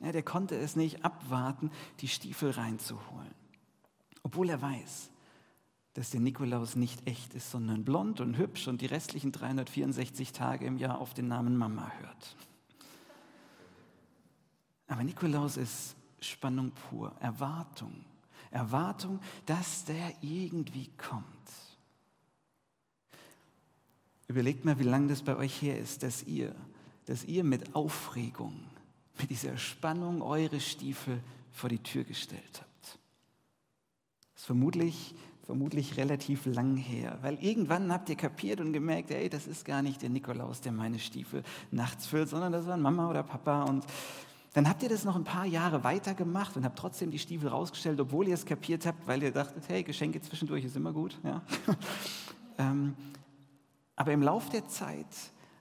Ja, 0.01 0.13
der 0.13 0.23
konnte 0.23 0.57
es 0.57 0.77
nicht 0.77 1.05
abwarten, 1.05 1.71
die 2.01 2.09
Stiefel 2.09 2.51
reinzuholen. 2.51 3.35
Obwohl 4.23 4.51
er 4.51 4.63
weiß, 4.63 5.11
dass 5.95 6.11
der 6.11 6.21
Nikolaus 6.21 6.77
nicht 6.77 7.09
echt 7.09 7.35
ist, 7.35 7.51
sondern 7.51 7.85
blond 7.85 8.21
und 8.21 8.39
hübsch 8.39 8.69
und 8.69 8.81
die 8.81 8.87
restlichen 8.87 9.33
364 9.33 10.33
Tage 10.33 10.65
im 10.65 10.77
Jahr 10.77 10.99
auf 10.99 11.15
den 11.15 11.27
Namen 11.27 11.57
Mama 11.57 11.91
hört. 12.01 12.37
Aber 14.89 15.05
Nikolaus 15.05 15.57
ist 15.57 15.95
Spannung 16.21 16.73
pur, 16.73 17.15
Erwartung. 17.21 18.05
Erwartung, 18.51 19.21
dass 19.47 19.85
der 19.85 20.13
irgendwie 20.23 20.91
kommt. 20.97 21.25
Überlegt 24.27 24.65
mal, 24.65 24.79
wie 24.79 24.85
lange 24.85 25.09
das 25.09 25.23
bei 25.23 25.37
euch 25.37 25.63
her 25.63 25.79
ist, 25.79 26.03
dass 26.03 26.23
ihr, 26.23 26.55
dass 27.07 27.25
ihr 27.25 27.45
mit 27.45 27.75
Aufregung, 27.75 28.65
mit 29.19 29.31
dieser 29.31 29.57
Spannung 29.57 30.23
eure 30.23 30.61
Stiefel 30.61 31.23
vor 31.53 31.69
die 31.69 31.83
Tür 31.83 32.05
gestellt 32.05 32.61
habt. 32.61 32.99
Das 34.35 34.43
ist 34.43 34.47
vermutlich 34.47 35.15
vermutlich 35.49 35.97
relativ 35.97 36.45
lang 36.45 36.77
her, 36.77 37.17
weil 37.23 37.43
irgendwann 37.43 37.91
habt 37.91 38.11
ihr 38.11 38.17
kapiert 38.17 38.61
und 38.61 38.75
gemerkt, 38.75 39.11
ey, 39.11 39.31
das 39.31 39.47
ist 39.47 39.65
gar 39.65 39.81
nicht 39.81 40.03
der 40.03 40.11
Nikolaus, 40.11 40.61
der 40.61 40.73
meine 40.73 40.99
Stiefel 40.99 41.43
nachts 41.71 42.07
füllt, 42.07 42.29
sondern 42.29 42.53
das 42.53 42.67
waren 42.67 42.83
Mama 42.83 43.09
oder 43.09 43.23
Papa 43.23 43.63
und 43.63 43.87
dann 44.55 44.69
habt 44.69 44.83
ihr 44.83 44.89
das 44.89 45.05
noch 45.05 45.17
ein 45.17 45.25
paar 45.25 45.45
Jahre 45.45 45.85
weitergemacht 45.85 46.57
und 46.57 46.65
habt 46.65 46.79
trotzdem 46.79 47.11
die 47.11 47.19
Stiefel 47.19 47.49
rausgestellt, 47.49 48.01
obwohl 48.01 48.29
ihr 48.29 48.35
es 48.35 48.47
kapiert 48.47 48.87
habt, 48.87 49.07
weil 49.07 49.23
ihr 49.23 49.31
dachtet, 49.31 49.69
hey, 49.69 49.83
Geschenke 49.83 50.21
zwischendurch 50.21 50.65
ist 50.65 50.77
immer 50.77 50.93
gut. 50.93 51.19
Ja? 51.23 51.43
ähm, 52.59 52.95
aber 53.95 54.13
im 54.13 54.23
Lauf 54.23 54.49
der 54.49 54.67
Zeit 54.69 55.07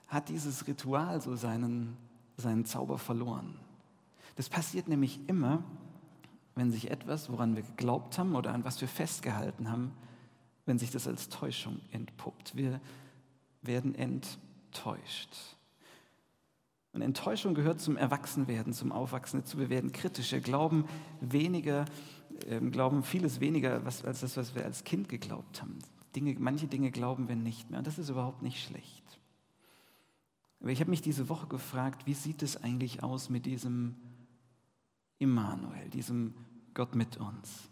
hat 0.07 0.29
dieses 0.29 0.67
Ritual 0.67 1.21
so 1.21 1.35
seinen, 1.35 1.97
seinen 2.37 2.65
Zauber 2.65 2.97
verloren. 2.97 3.59
Das 4.35 4.47
passiert 4.47 4.87
nämlich 4.87 5.19
immer, 5.27 5.63
wenn 6.55 6.71
sich 6.71 6.89
etwas, 6.89 7.29
woran 7.29 7.55
wir 7.55 7.63
geglaubt 7.63 8.17
haben 8.17 8.35
oder 8.35 8.53
an 8.53 8.63
was 8.63 8.79
wir 8.79 8.87
festgehalten 8.87 9.69
haben, 9.69 9.91
wenn 10.65 10.79
sich 10.79 10.91
das 10.91 11.07
als 11.07 11.29
Täuschung 11.29 11.79
entpuppt. 11.91 12.55
Wir 12.55 12.79
werden 13.61 13.95
enttäuscht. 13.95 15.56
Und 16.93 17.01
Enttäuschung 17.01 17.53
gehört 17.53 17.79
zum 17.79 17.97
Erwachsenwerden, 17.97 18.73
zum 18.73 18.91
Aufwachsen 18.91 19.41
dazu. 19.41 19.59
Wir 19.59 19.69
werden 19.69 19.91
kritischer, 19.91 20.39
glauben 20.39 20.85
weniger, 21.21 21.85
äh, 22.47 22.59
glauben 22.59 23.03
vieles 23.03 23.39
weniger 23.39 23.85
was, 23.85 24.03
als 24.03 24.21
das, 24.21 24.37
was 24.37 24.55
wir 24.55 24.65
als 24.65 24.83
Kind 24.83 25.09
geglaubt 25.09 25.61
haben. 25.61 25.79
Dinge, 26.15 26.35
manche 26.39 26.67
Dinge 26.67 26.91
glauben 26.91 27.27
wir 27.27 27.35
nicht 27.35 27.69
mehr. 27.69 27.79
Und 27.79 27.87
das 27.87 27.99
ist 27.99 28.09
überhaupt 28.09 28.41
nicht 28.41 28.63
schlecht. 28.63 29.19
Aber 30.59 30.71
ich 30.71 30.79
habe 30.79 30.89
mich 30.89 31.01
diese 31.01 31.29
Woche 31.29 31.47
gefragt, 31.47 32.07
wie 32.07 32.13
sieht 32.13 32.41
es 32.41 32.61
eigentlich 32.63 33.03
aus 33.03 33.29
mit 33.29 33.45
diesem 33.45 33.95
Immanuel, 35.19 35.89
diesem 35.89 36.33
Gott 36.73 36.95
mit 36.95 37.17
uns. 37.17 37.69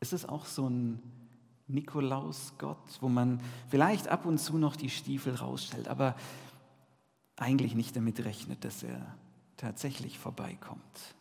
Ist 0.00 0.12
es 0.12 0.26
auch 0.26 0.44
so 0.46 0.68
ein 0.68 1.00
Nikolaus-Gott, 1.66 2.98
wo 3.00 3.08
man 3.08 3.40
vielleicht 3.68 4.08
ab 4.08 4.26
und 4.26 4.38
zu 4.38 4.58
noch 4.58 4.76
die 4.76 4.90
Stiefel 4.90 5.34
rausstellt, 5.34 5.88
aber 5.88 6.14
eigentlich 7.36 7.74
nicht 7.74 7.96
damit 7.96 8.24
rechnet, 8.24 8.64
dass 8.64 8.82
er 8.82 9.16
tatsächlich 9.56 10.18
vorbeikommt, 10.18 11.14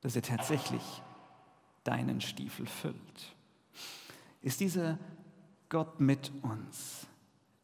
dass 0.00 0.16
er 0.16 0.22
tatsächlich 0.22 0.82
deinen 1.84 2.20
Stiefel 2.20 2.66
füllt? 2.66 3.34
Ist 4.42 4.60
dieser 4.60 4.98
Gott 5.68 6.00
mit 6.00 6.32
uns? 6.42 7.06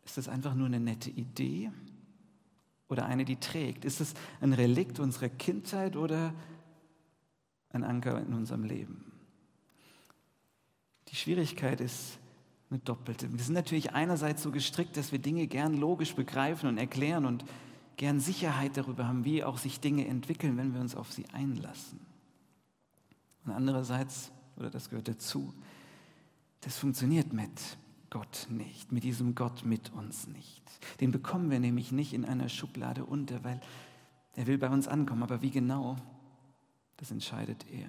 Ist 0.05 0.19
das 0.19 0.29
einfach 0.29 0.55
nur 0.55 0.67
eine 0.67 0.81
nette 0.81 1.11
Idee? 1.11 1.71
oder 2.89 3.07
eine, 3.07 3.25
die 3.25 3.37
trägt? 3.37 3.85
Ist 3.85 4.01
es 4.01 4.15
ein 4.41 4.53
Relikt 4.53 4.99
unserer 5.01 5.29
Kindheit 5.29 5.97
oder 5.97 6.35
ein 7.71 7.85
Anker 7.85 8.21
in 8.21 8.33
unserem 8.33 8.65
Leben? 8.65 9.13
Die 11.09 11.17
Schwierigkeit 11.17 11.81
ist 11.81 12.19
eine 12.71 12.81
doppelte. 12.81 13.33
Wir 13.33 13.43
sind 13.43 13.55
natürlich 13.55 13.93
einerseits 13.93 14.43
so 14.43 14.51
gestrickt, 14.51 14.97
dass 14.97 15.13
wir 15.13 15.19
Dinge 15.19 15.47
gern 15.47 15.75
logisch 15.75 16.15
begreifen 16.15 16.69
und 16.69 16.79
erklären 16.79 17.25
und 17.25 17.45
gern 17.97 18.21
Sicherheit 18.21 18.77
darüber 18.77 19.07
haben, 19.07 19.25
wie 19.25 19.45
auch 19.45 19.59
sich 19.59 19.81
Dinge 19.81 20.07
entwickeln, 20.07 20.57
wenn 20.57 20.75
wir 20.75 20.81
uns 20.81 20.95
auf 20.95 21.13
sie 21.13 21.27
einlassen. 21.33 22.01
Und 23.45 23.53
andererseits, 23.53 24.33
oder 24.57 24.71
das 24.71 24.91
gehört 24.91 25.09
dazu, 25.09 25.55
das 26.63 26.77
funktioniert 26.79 27.33
mit 27.33 27.79
Gott 28.11 28.49
nicht, 28.51 28.93
mit 28.93 29.05
diesem 29.05 29.35
Gott 29.35 29.65
mit 29.65 29.93
uns 29.93 30.27
nicht. 30.27 30.63
Den 31.01 31.13
bekommen 31.13 31.51
wir 31.51 31.61
nämlich 31.61 31.93
nicht 31.93 32.13
in 32.13 32.25
einer 32.25 32.49
Schublade 32.49 33.05
unter, 33.05 33.45
weil 33.45 33.61
er 34.35 34.47
will 34.47 34.59
bei 34.59 34.69
uns 34.69 34.89
ankommen. 34.89 35.23
Aber 35.23 35.43
wie 35.43 35.51
genau, 35.51 35.97
das 36.97 37.11
entscheidet 37.11 37.65
er. 37.71 37.89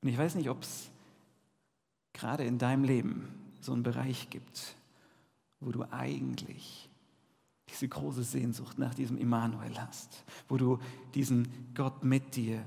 Und 0.00 0.08
ich 0.08 0.16
weiß 0.16 0.34
nicht, 0.34 0.48
ob 0.48 0.62
es 0.62 0.91
gerade 2.12 2.44
in 2.44 2.58
deinem 2.58 2.84
Leben 2.84 3.28
so 3.60 3.72
einen 3.72 3.82
Bereich 3.82 4.30
gibt, 4.30 4.76
wo 5.60 5.70
du 5.70 5.84
eigentlich 5.90 6.88
diese 7.68 7.88
große 7.88 8.22
Sehnsucht 8.22 8.78
nach 8.78 8.94
diesem 8.94 9.16
Immanuel 9.16 9.78
hast, 9.78 10.24
wo 10.48 10.56
du 10.56 10.78
diesen 11.14 11.48
Gott 11.74 12.04
mit 12.04 12.36
dir 12.36 12.64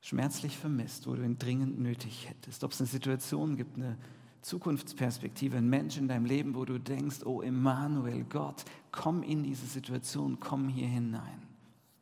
schmerzlich 0.00 0.58
vermisst, 0.58 1.06
wo 1.06 1.14
du 1.14 1.22
ihn 1.22 1.38
dringend 1.38 1.80
nötig 1.80 2.28
hättest. 2.28 2.62
Ob 2.62 2.72
es 2.72 2.80
eine 2.80 2.88
Situation 2.88 3.56
gibt, 3.56 3.76
eine 3.76 3.96
Zukunftsperspektive, 4.42 5.56
ein 5.56 5.70
Mensch 5.70 5.96
in 5.96 6.08
deinem 6.08 6.26
Leben, 6.26 6.54
wo 6.54 6.66
du 6.66 6.78
denkst, 6.78 7.24
oh 7.24 7.40
Emmanuel, 7.40 8.24
Gott, 8.24 8.66
komm 8.92 9.22
in 9.22 9.42
diese 9.42 9.64
Situation, 9.64 10.38
komm 10.40 10.68
hier 10.68 10.88
hinein. 10.88 11.42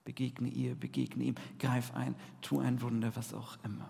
Begegne 0.04 0.48
ihr, 0.48 0.74
begegne 0.74 1.22
ihm, 1.22 1.34
greif 1.60 1.94
ein, 1.94 2.16
tu 2.40 2.58
ein 2.58 2.82
Wunder, 2.82 3.14
was 3.14 3.32
auch 3.32 3.56
immer. 3.62 3.88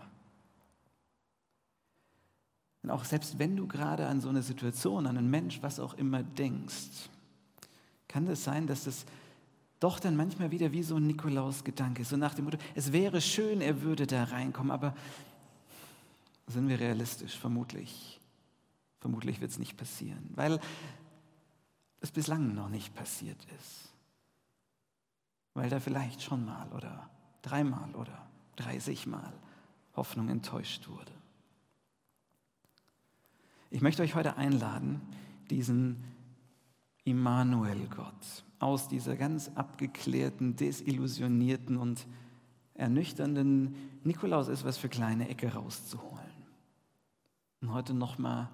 Und 2.83 2.91
auch 2.91 3.05
selbst 3.05 3.39
wenn 3.39 3.57
du 3.57 3.67
gerade 3.67 4.07
an 4.07 4.21
so 4.21 4.29
eine 4.29 4.43
Situation, 4.43 5.07
an 5.07 5.17
einen 5.17 5.31
Mensch, 5.31 5.63
was 5.63 5.79
auch 5.79 5.95
immer 5.95 6.23
denkst, 6.23 7.09
kann 8.09 8.25
es 8.25 8.31
das 8.31 8.45
sein, 8.45 8.67
dass 8.67 8.85
das 8.85 9.07
doch 9.79 9.99
dann 9.99 10.17
manchmal 10.17 10.51
wieder 10.51 10.73
wie 10.73 10.83
so 10.83 10.97
ein 10.97 11.07
Nikolaus-Gedanke, 11.07 12.05
so 12.05 12.17
nach 12.17 12.35
dem 12.35 12.45
Motto, 12.45 12.59
es 12.75 12.93
wäre 12.93 13.21
schön, 13.21 13.61
er 13.61 13.83
würde 13.83 14.07
da 14.07 14.25
reinkommen, 14.25 14.71
aber 14.71 14.95
sind 16.47 16.69
wir 16.69 16.79
realistisch? 16.79 17.37
Vermutlich. 17.37 18.21
Vermutlich 19.01 19.41
wird 19.41 19.51
es 19.51 19.59
nicht 19.59 19.77
passieren, 19.77 20.31
weil 20.35 20.61
es 22.01 22.11
bislang 22.11 22.55
noch 22.55 22.69
nicht 22.69 22.95
passiert 22.95 23.45
ist. 23.59 23.93
Weil 25.55 25.71
da 25.71 25.81
vielleicht 25.81 26.23
schon 26.23 26.45
mal 26.45 26.71
oder 26.73 27.09
dreimal 27.43 27.95
oder 27.95 28.27
dreißigmal 28.57 29.33
Hoffnung 29.97 30.29
enttäuscht 30.29 30.89
wurde. 30.89 31.13
Ich 33.73 33.81
möchte 33.81 34.03
euch 34.03 34.15
heute 34.15 34.37
einladen, 34.37 35.01
diesen 35.49 36.05
Immanuel-Gott 37.05 38.45
aus 38.59 38.87
dieser 38.87 39.17
ganz 39.17 39.51
abgeklärten, 39.55 40.57
desillusionierten 40.57 41.79
und 41.79 42.07
ernüchternden 42.75 43.75
Nikolaus 44.05 44.49
ist 44.49 44.67
was 44.67 44.77
für 44.77 44.91
kleine 44.91 45.27
Ecke 45.31 45.55
rauszuholen. 45.55 46.21
Und 47.63 47.73
heute 47.73 47.95
nochmal 47.95 48.51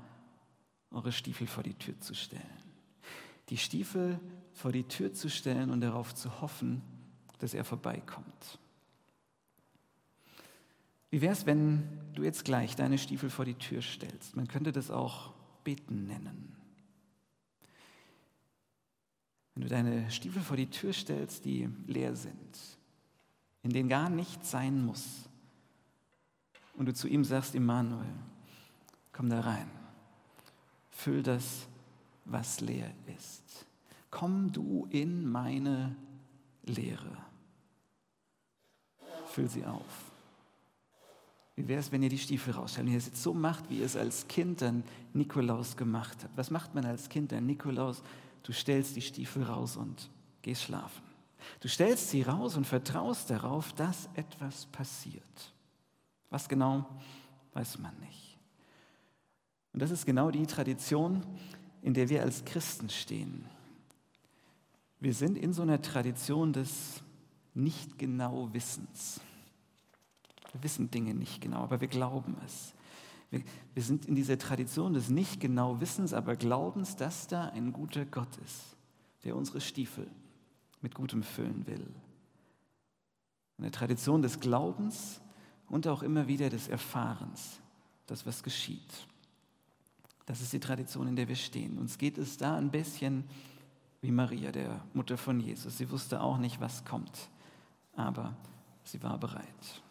eure 0.92 1.10
Stiefel 1.10 1.48
vor 1.48 1.64
die 1.64 1.74
Tür 1.74 1.98
zu 1.98 2.14
stellen. 2.14 2.42
Die 3.48 3.58
Stiefel 3.58 4.20
vor 4.52 4.70
die 4.70 4.84
Tür 4.84 5.12
zu 5.12 5.28
stellen 5.28 5.70
und 5.70 5.80
darauf 5.80 6.14
zu 6.14 6.40
hoffen, 6.40 6.80
dass 7.40 7.54
er 7.54 7.64
vorbeikommt. 7.64 8.60
Wie 11.10 11.20
wäre 11.20 11.32
es, 11.32 11.46
wenn 11.46 11.88
du 12.14 12.22
jetzt 12.22 12.44
gleich 12.44 12.76
deine 12.76 12.98
Stiefel 12.98 13.30
vor 13.30 13.44
die 13.44 13.54
Tür 13.54 13.80
stellst? 13.80 14.36
Man 14.36 14.48
könnte 14.48 14.72
das 14.72 14.90
auch 14.90 15.32
beten 15.64 16.06
nennen. 16.06 16.56
Wenn 19.54 19.62
du 19.62 19.68
deine 19.68 20.10
Stiefel 20.10 20.42
vor 20.42 20.56
die 20.56 20.70
Tür 20.70 20.92
stellst, 20.92 21.44
die 21.44 21.68
leer 21.86 22.14
sind, 22.14 22.78
in 23.62 23.70
denen 23.70 23.88
gar 23.88 24.10
nichts 24.10 24.50
sein 24.50 24.84
muss, 24.84 25.28
und 26.74 26.86
du 26.86 26.94
zu 26.94 27.08
ihm 27.08 27.24
sagst, 27.24 27.56
Immanuel, 27.56 28.06
komm 29.12 29.28
da 29.28 29.40
rein, 29.40 29.68
füll 30.90 31.24
das, 31.24 31.66
was 32.24 32.60
leer 32.60 32.92
ist. 33.16 33.66
Komm 34.10 34.52
du 34.52 34.86
in 34.90 35.28
meine 35.28 35.96
Leere. 36.62 37.16
Füll 39.26 39.48
sie 39.48 39.64
auf. 39.64 40.07
Wie 41.58 41.66
wäre 41.66 41.80
es, 41.80 41.90
wenn 41.90 42.04
ihr 42.04 42.08
die 42.08 42.18
Stiefel 42.18 42.54
rausstellt 42.54 42.86
und 42.86 42.92
ihr 42.92 42.98
es 42.98 43.06
jetzt 43.06 43.20
so 43.20 43.34
macht, 43.34 43.68
wie 43.68 43.80
ihr 43.80 43.84
es 43.84 43.96
als 43.96 44.28
Kind 44.28 44.62
dann 44.62 44.84
Nikolaus 45.12 45.76
gemacht 45.76 46.16
habt? 46.22 46.36
Was 46.36 46.52
macht 46.52 46.72
man 46.76 46.84
als 46.84 47.08
Kind 47.08 47.32
dann 47.32 47.46
Nikolaus? 47.46 48.04
Du 48.44 48.52
stellst 48.52 48.94
die 48.94 49.02
Stiefel 49.02 49.42
raus 49.42 49.76
und 49.76 50.08
gehst 50.40 50.62
schlafen. 50.62 51.02
Du 51.58 51.66
stellst 51.66 52.10
sie 52.10 52.22
raus 52.22 52.56
und 52.56 52.64
vertraust 52.64 53.30
darauf, 53.30 53.72
dass 53.72 54.08
etwas 54.14 54.66
passiert. 54.66 55.52
Was 56.30 56.48
genau, 56.48 56.86
weiß 57.54 57.80
man 57.80 57.98
nicht. 57.98 58.38
Und 59.72 59.82
das 59.82 59.90
ist 59.90 60.06
genau 60.06 60.30
die 60.30 60.46
Tradition, 60.46 61.26
in 61.82 61.92
der 61.92 62.08
wir 62.08 62.22
als 62.22 62.44
Christen 62.44 62.88
stehen. 62.88 63.44
Wir 65.00 65.12
sind 65.12 65.36
in 65.36 65.52
so 65.52 65.62
einer 65.62 65.82
Tradition 65.82 66.52
des 66.52 67.02
nicht 67.52 67.98
genau 67.98 68.48
Wissens. 68.52 69.20
Wir 70.58 70.64
wissen 70.64 70.90
Dinge 70.90 71.14
nicht 71.14 71.40
genau, 71.40 71.62
aber 71.62 71.80
wir 71.80 71.86
glauben 71.86 72.36
es. 72.44 72.74
Wir, 73.30 73.42
wir 73.74 73.82
sind 73.82 74.06
in 74.06 74.16
dieser 74.16 74.38
Tradition 74.38 74.94
des 74.94 75.08
nicht 75.08 75.40
genau 75.40 75.80
Wissens, 75.80 76.12
aber 76.12 76.34
Glaubens, 76.34 76.96
dass 76.96 77.28
da 77.28 77.44
ein 77.50 77.72
guter 77.72 78.04
Gott 78.04 78.36
ist, 78.44 78.76
der 79.22 79.36
unsere 79.36 79.60
Stiefel 79.60 80.10
mit 80.82 80.96
Gutem 80.96 81.22
füllen 81.22 81.64
will. 81.66 81.86
Eine 83.58 83.70
Tradition 83.70 84.20
des 84.20 84.40
Glaubens 84.40 85.20
und 85.68 85.86
auch 85.86 86.02
immer 86.02 86.26
wieder 86.26 86.50
des 86.50 86.66
Erfahrens, 86.66 87.60
das 88.06 88.26
was 88.26 88.42
geschieht. 88.42 89.06
Das 90.26 90.40
ist 90.40 90.52
die 90.52 90.60
Tradition, 90.60 91.06
in 91.06 91.16
der 91.16 91.28
wir 91.28 91.36
stehen. 91.36 91.78
Uns 91.78 91.98
geht 91.98 92.18
es 92.18 92.36
da 92.36 92.56
ein 92.56 92.70
bisschen 92.70 93.24
wie 94.00 94.10
Maria, 94.10 94.50
der 94.50 94.80
Mutter 94.92 95.16
von 95.16 95.38
Jesus. 95.38 95.78
Sie 95.78 95.90
wusste 95.90 96.20
auch 96.20 96.38
nicht, 96.38 96.60
was 96.60 96.84
kommt, 96.84 97.30
aber 97.94 98.36
sie 98.82 99.00
war 99.02 99.18
bereit. 99.18 99.82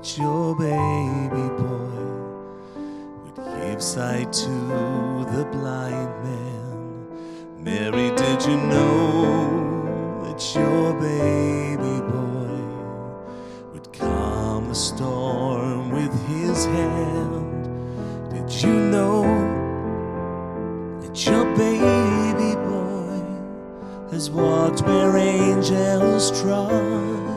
That 0.00 0.16
your 0.16 0.56
baby 0.56 1.48
boy 1.60 2.00
would 3.22 3.36
give 3.60 3.82
sight 3.82 4.32
to 4.32 4.48
the 4.48 5.46
blind 5.52 6.24
man? 6.24 7.62
Mary, 7.62 8.08
did 8.16 8.42
you 8.46 8.56
know 8.56 10.22
that 10.24 10.54
your 10.54 10.94
baby 10.94 12.00
boy 12.08 12.62
would 13.74 13.92
calm 13.92 14.68
the 14.68 14.74
storm 14.74 15.90
with 15.90 16.12
his 16.28 16.64
hand? 16.64 18.30
Did 18.30 18.50
you 18.62 18.72
know 18.72 19.24
that 21.02 21.26
your 21.26 21.44
baby 21.56 22.54
boy 22.56 24.10
has 24.12 24.30
walked 24.30 24.80
where 24.80 25.18
angels 25.18 26.40
trod? 26.40 27.29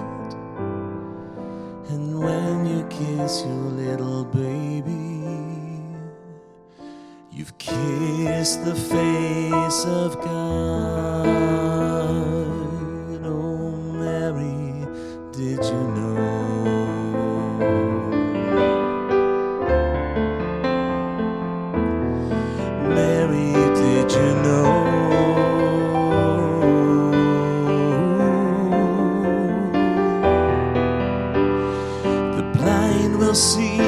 See, 33.34 33.83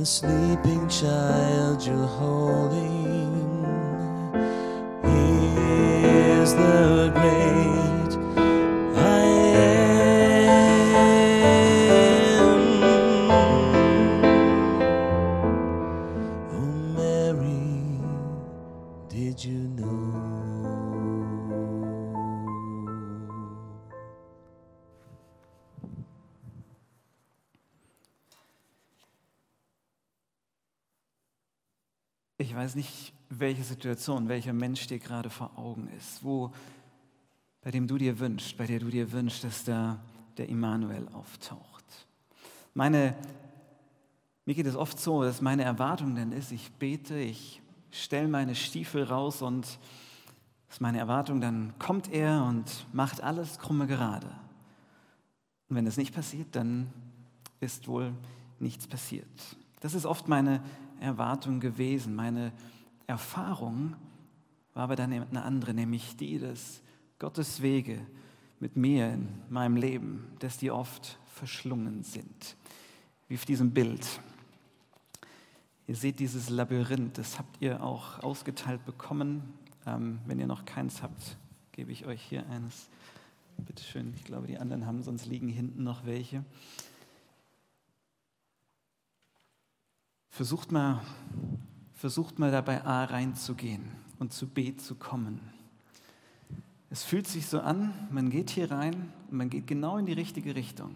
the 0.00 0.06
sleeping 0.06 0.88
child 0.88 1.84
you're 1.84 2.06
holding. 2.06 3.62
Is 5.04 6.54
the 6.54 7.12
great 7.14 7.89
weiß 32.60 32.74
nicht, 32.74 33.14
welche 33.30 33.62
Situation, 33.62 34.28
welcher 34.28 34.52
Mensch 34.52 34.86
dir 34.86 34.98
gerade 34.98 35.30
vor 35.30 35.56
Augen 35.56 35.88
ist, 35.96 36.22
wo, 36.22 36.52
bei 37.62 37.70
dem 37.70 37.86
du 37.86 37.96
dir 37.96 38.18
wünschst, 38.18 38.58
bei 38.58 38.66
der 38.66 38.80
du 38.80 38.90
dir 38.90 39.10
wünschst, 39.12 39.44
dass 39.44 39.64
da 39.64 39.98
der 40.36 40.50
Immanuel 40.50 41.08
auftaucht. 41.08 41.84
Meine, 42.74 43.16
mir 44.44 44.54
geht 44.54 44.66
es 44.66 44.76
oft 44.76 45.00
so, 45.00 45.22
dass 45.22 45.40
meine 45.40 45.64
Erwartung 45.64 46.14
dann 46.14 46.32
ist, 46.32 46.52
ich 46.52 46.70
bete, 46.72 47.18
ich 47.18 47.62
stelle 47.90 48.28
meine 48.28 48.54
Stiefel 48.54 49.04
raus 49.04 49.40
und 49.40 49.66
ist 50.68 50.82
meine 50.82 50.98
Erwartung, 50.98 51.40
dann 51.40 51.72
kommt 51.78 52.12
er 52.12 52.44
und 52.44 52.86
macht 52.92 53.22
alles 53.22 53.58
krumme 53.58 53.86
gerade. 53.86 54.28
Und 55.70 55.76
wenn 55.76 55.86
das 55.86 55.96
nicht 55.96 56.14
passiert, 56.14 56.48
dann 56.52 56.92
ist 57.58 57.88
wohl 57.88 58.12
nichts 58.58 58.86
passiert. 58.86 59.56
Das 59.80 59.94
ist 59.94 60.06
oft 60.06 60.28
meine 60.28 60.62
Erwartung 61.00 61.60
gewesen. 61.60 62.14
Meine 62.14 62.52
Erfahrung 63.06 63.96
war 64.74 64.84
aber 64.84 64.96
dann 64.96 65.12
eine 65.12 65.42
andere, 65.42 65.74
nämlich 65.74 66.16
die, 66.16 66.38
dass 66.38 66.82
Gottes 67.18 67.60
Wege 67.62 67.98
mit 68.60 68.76
mir 68.76 69.12
in 69.12 69.28
meinem 69.48 69.76
Leben, 69.76 70.26
dass 70.38 70.58
die 70.58 70.70
oft 70.70 71.18
verschlungen 71.26 72.02
sind. 72.02 72.56
Wie 73.28 73.34
auf 73.34 73.46
diesem 73.46 73.72
Bild. 73.72 74.06
Ihr 75.86 75.96
seht 75.96 76.20
dieses 76.20 76.50
Labyrinth, 76.50 77.18
das 77.18 77.38
habt 77.38 77.60
ihr 77.60 77.82
auch 77.82 78.22
ausgeteilt 78.22 78.84
bekommen. 78.84 79.54
Ähm, 79.86 80.20
wenn 80.26 80.38
ihr 80.38 80.46
noch 80.46 80.64
keins 80.66 81.02
habt, 81.02 81.36
gebe 81.72 81.90
ich 81.90 82.06
euch 82.06 82.22
hier 82.22 82.46
eines. 82.48 82.88
Bitte 83.56 83.82
schön, 83.82 84.12
ich 84.14 84.24
glaube, 84.24 84.46
die 84.46 84.58
anderen 84.58 84.86
haben, 84.86 85.02
sonst 85.02 85.26
liegen 85.26 85.48
hinten 85.48 85.82
noch 85.82 86.06
welche. 86.06 86.44
Versucht 90.30 90.72
mal, 90.72 91.02
versucht 91.92 92.38
mal 92.38 92.50
dabei 92.50 92.84
A 92.84 93.04
reinzugehen 93.04 93.84
und 94.18 94.32
zu 94.32 94.46
B 94.46 94.76
zu 94.76 94.94
kommen. 94.94 95.40
Es 96.88 97.04
fühlt 97.04 97.26
sich 97.26 97.46
so 97.46 97.60
an, 97.60 97.92
man 98.10 98.30
geht 98.30 98.50
hier 98.50 98.70
rein 98.70 99.12
und 99.30 99.36
man 99.36 99.50
geht 99.50 99.66
genau 99.66 99.98
in 99.98 100.06
die 100.06 100.12
richtige 100.12 100.54
Richtung. 100.54 100.94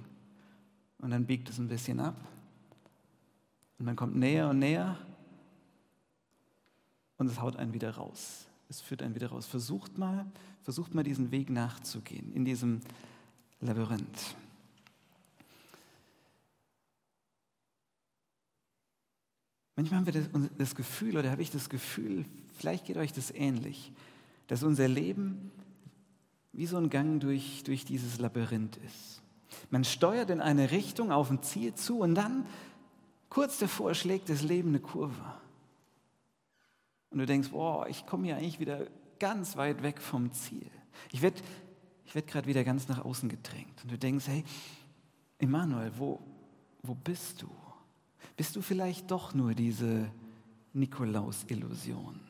Und 0.98 1.10
dann 1.10 1.26
biegt 1.26 1.50
es 1.50 1.58
ein 1.58 1.68
bisschen 1.68 2.00
ab 2.00 2.16
und 3.78 3.84
man 3.84 3.96
kommt 3.96 4.16
näher 4.16 4.48
und 4.48 4.58
näher 4.58 4.96
und 7.18 7.26
es 7.26 7.40
haut 7.40 7.56
einen 7.56 7.74
wieder 7.74 7.94
raus. 7.94 8.46
Es 8.68 8.80
führt 8.80 9.02
einen 9.02 9.14
wieder 9.14 9.28
raus. 9.28 9.46
Versucht 9.46 9.98
mal, 9.98 10.26
versucht 10.62 10.94
mal 10.94 11.02
diesen 11.02 11.30
Weg 11.30 11.50
nachzugehen 11.50 12.32
in 12.32 12.44
diesem 12.44 12.80
Labyrinth. 13.60 14.36
Manchmal 19.76 20.00
haben 20.00 20.06
wir 20.06 20.12
das, 20.12 20.28
das 20.56 20.74
Gefühl, 20.74 21.16
oder 21.16 21.30
habe 21.30 21.42
ich 21.42 21.50
das 21.50 21.68
Gefühl, 21.68 22.24
vielleicht 22.56 22.84
geht 22.84 22.96
euch 22.96 23.12
das 23.12 23.30
ähnlich, 23.32 23.92
dass 24.46 24.62
unser 24.62 24.88
Leben 24.88 25.50
wie 26.52 26.66
so 26.66 26.76
ein 26.76 26.90
Gang 26.90 27.20
durch, 27.20 27.64
durch 27.64 27.84
dieses 27.84 28.18
Labyrinth 28.18 28.76
ist. 28.76 29.22
Man 29.70 29.84
steuert 29.84 30.30
in 30.30 30.40
eine 30.40 30.70
Richtung 30.70 31.10
auf 31.10 31.30
ein 31.30 31.42
Ziel 31.42 31.74
zu 31.74 32.00
und 32.00 32.14
dann, 32.14 32.46
kurz 33.28 33.58
davor, 33.58 33.94
schlägt 33.94 34.28
das 34.28 34.42
Leben 34.42 34.68
eine 34.70 34.80
Kurve. 34.80 35.34
Und 37.10 37.18
du 37.18 37.26
denkst, 37.26 37.48
boah, 37.50 37.88
ich 37.88 38.06
komme 38.06 38.26
hier 38.26 38.36
eigentlich 38.36 38.60
wieder 38.60 38.86
ganz 39.18 39.56
weit 39.56 39.82
weg 39.82 40.00
vom 40.00 40.32
Ziel. 40.32 40.70
Ich 41.12 41.22
werde 41.22 41.40
ich 42.06 42.14
werd 42.14 42.26
gerade 42.26 42.46
wieder 42.46 42.64
ganz 42.64 42.88
nach 42.88 43.04
außen 43.04 43.28
gedrängt. 43.28 43.82
Und 43.82 43.90
du 43.90 43.98
denkst, 43.98 44.28
hey, 44.28 44.44
Emanuel, 45.38 45.90
wo, 45.96 46.20
wo 46.82 46.94
bist 46.94 47.42
du? 47.42 47.48
Bist 48.36 48.56
du 48.56 48.62
vielleicht 48.62 49.10
doch 49.10 49.34
nur 49.34 49.54
diese 49.54 50.10
Nikolaus-Illusion? 50.72 52.20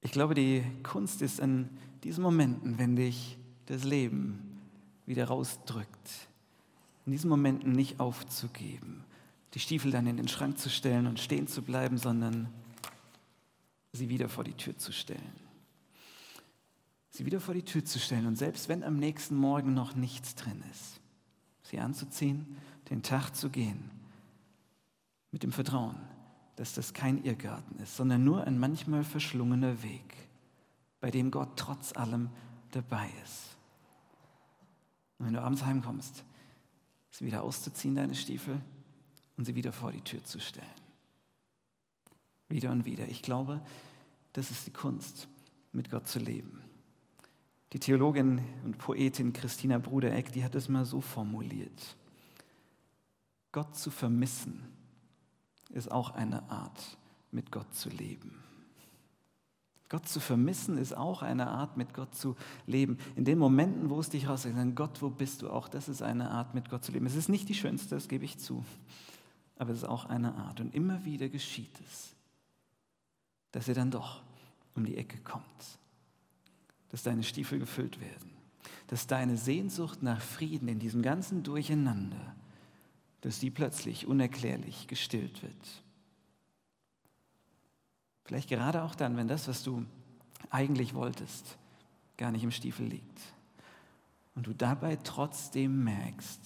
Ich 0.00 0.12
glaube, 0.12 0.34
die 0.34 0.62
Kunst 0.82 1.20
ist 1.20 1.40
in 1.40 1.68
diesen 2.04 2.22
Momenten, 2.22 2.78
wenn 2.78 2.96
dich 2.96 3.36
das 3.66 3.84
Leben 3.84 4.60
wieder 5.04 5.26
rausdrückt, 5.26 6.28
in 7.04 7.12
diesen 7.12 7.28
Momenten 7.28 7.72
nicht 7.72 8.00
aufzugeben, 8.00 9.04
die 9.54 9.60
Stiefel 9.60 9.90
dann 9.90 10.06
in 10.06 10.16
den 10.16 10.28
Schrank 10.28 10.58
zu 10.58 10.70
stellen 10.70 11.06
und 11.06 11.20
stehen 11.20 11.48
zu 11.48 11.62
bleiben, 11.62 11.98
sondern 11.98 12.48
sie 13.92 14.08
wieder 14.08 14.28
vor 14.28 14.44
die 14.44 14.54
Tür 14.54 14.76
zu 14.78 14.92
stellen. 14.92 15.46
Sie 17.10 17.26
wieder 17.26 17.40
vor 17.40 17.54
die 17.54 17.64
Tür 17.64 17.84
zu 17.84 17.98
stellen 17.98 18.26
und 18.26 18.36
selbst 18.36 18.68
wenn 18.68 18.84
am 18.84 18.96
nächsten 18.96 19.36
Morgen 19.36 19.74
noch 19.74 19.94
nichts 19.96 20.34
drin 20.34 20.62
ist, 20.70 21.00
sie 21.70 21.78
anzuziehen, 21.78 22.56
den 22.90 23.02
Tag 23.02 23.34
zu 23.34 23.50
gehen, 23.50 23.90
mit 25.30 25.42
dem 25.42 25.52
Vertrauen, 25.52 25.96
dass 26.56 26.74
das 26.74 26.94
kein 26.94 27.22
Irrgarten 27.24 27.78
ist, 27.80 27.96
sondern 27.96 28.24
nur 28.24 28.44
ein 28.44 28.58
manchmal 28.58 29.04
verschlungener 29.04 29.82
Weg, 29.82 30.14
bei 31.00 31.10
dem 31.10 31.30
Gott 31.30 31.56
trotz 31.56 31.94
allem 31.96 32.30
dabei 32.70 33.10
ist. 33.24 33.56
Und 35.18 35.26
wenn 35.26 35.34
du 35.34 35.42
abends 35.42 35.64
heimkommst, 35.64 36.24
sie 37.10 37.24
wieder 37.24 37.42
auszuziehen, 37.42 37.94
deine 37.94 38.14
Stiefel, 38.14 38.60
und 39.36 39.44
sie 39.44 39.54
wieder 39.54 39.72
vor 39.72 39.92
die 39.92 40.00
Tür 40.00 40.24
zu 40.24 40.40
stellen. 40.40 40.66
Wieder 42.48 42.70
und 42.70 42.84
wieder. 42.84 43.06
Ich 43.08 43.22
glaube, 43.22 43.60
das 44.32 44.50
ist 44.50 44.66
die 44.66 44.72
Kunst, 44.72 45.28
mit 45.72 45.90
Gott 45.90 46.08
zu 46.08 46.18
leben. 46.18 46.62
Die 47.72 47.80
Theologin 47.80 48.40
und 48.64 48.78
Poetin 48.78 49.32
Christina 49.32 49.78
Brudereck, 49.78 50.32
die 50.32 50.44
hat 50.44 50.54
es 50.54 50.68
mal 50.68 50.84
so 50.84 51.00
formuliert. 51.00 51.96
Gott 53.52 53.74
zu 53.76 53.90
vermissen 53.90 54.62
ist 55.70 55.90
auch 55.90 56.10
eine 56.10 56.48
Art, 56.50 56.96
mit 57.32 57.50
Gott 57.50 57.74
zu 57.74 57.88
leben. 57.88 58.42
Gott 59.88 60.08
zu 60.08 60.18
vermissen 60.18 60.78
ist 60.78 60.96
auch 60.96 61.22
eine 61.22 61.46
Art, 61.46 61.76
mit 61.76 61.94
Gott 61.94 62.14
zu 62.14 62.34
leben. 62.66 62.98
In 63.14 63.24
den 63.24 63.38
Momenten, 63.38 63.88
wo 63.88 64.00
es 64.00 64.10
dich 64.10 64.28
raussagt, 64.28 64.56
Gott, 64.74 65.00
wo 65.00 65.10
bist 65.10 65.42
du? 65.42 65.50
Auch 65.50 65.68
das 65.68 65.88
ist 65.88 66.02
eine 66.02 66.30
Art, 66.30 66.54
mit 66.54 66.68
Gott 66.70 66.84
zu 66.84 66.90
leben. 66.90 67.06
Es 67.06 67.14
ist 67.14 67.28
nicht 67.28 67.48
die 67.48 67.54
schönste, 67.54 67.94
das 67.94 68.08
gebe 68.08 68.24
ich 68.24 68.38
zu, 68.38 68.64
aber 69.56 69.70
es 69.70 69.78
ist 69.78 69.88
auch 69.88 70.06
eine 70.06 70.34
Art. 70.34 70.60
Und 70.60 70.74
immer 70.74 71.04
wieder 71.04 71.28
geschieht 71.28 71.80
es, 71.86 72.14
dass 73.52 73.68
er 73.68 73.74
dann 73.74 73.92
doch 73.92 74.22
um 74.74 74.84
die 74.84 74.96
Ecke 74.96 75.18
kommt, 75.18 75.78
dass 76.96 77.02
deine 77.02 77.24
Stiefel 77.24 77.58
gefüllt 77.58 78.00
werden, 78.00 78.30
dass 78.86 79.06
deine 79.06 79.36
Sehnsucht 79.36 80.02
nach 80.02 80.18
Frieden 80.18 80.66
in 80.66 80.78
diesem 80.78 81.02
ganzen 81.02 81.42
Durcheinander, 81.42 82.34
dass 83.20 83.38
die 83.38 83.50
plötzlich 83.50 84.06
unerklärlich 84.06 84.88
gestillt 84.88 85.42
wird. 85.42 85.82
Vielleicht 88.24 88.48
gerade 88.48 88.82
auch 88.82 88.94
dann, 88.94 89.18
wenn 89.18 89.28
das, 89.28 89.46
was 89.46 89.62
du 89.62 89.84
eigentlich 90.48 90.94
wolltest, 90.94 91.58
gar 92.16 92.32
nicht 92.32 92.44
im 92.44 92.50
Stiefel 92.50 92.86
liegt. 92.86 93.20
Und 94.34 94.46
du 94.46 94.54
dabei 94.54 94.96
trotzdem 94.96 95.84
merkst, 95.84 96.40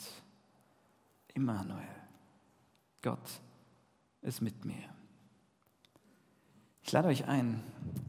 Immanuel, 1.32 1.86
Gott 3.02 3.40
ist 4.22 4.40
mit 4.40 4.64
mir. 4.64 4.99
Ich 6.90 6.92
lade 6.92 7.06
euch 7.06 7.28
ein, 7.28 7.62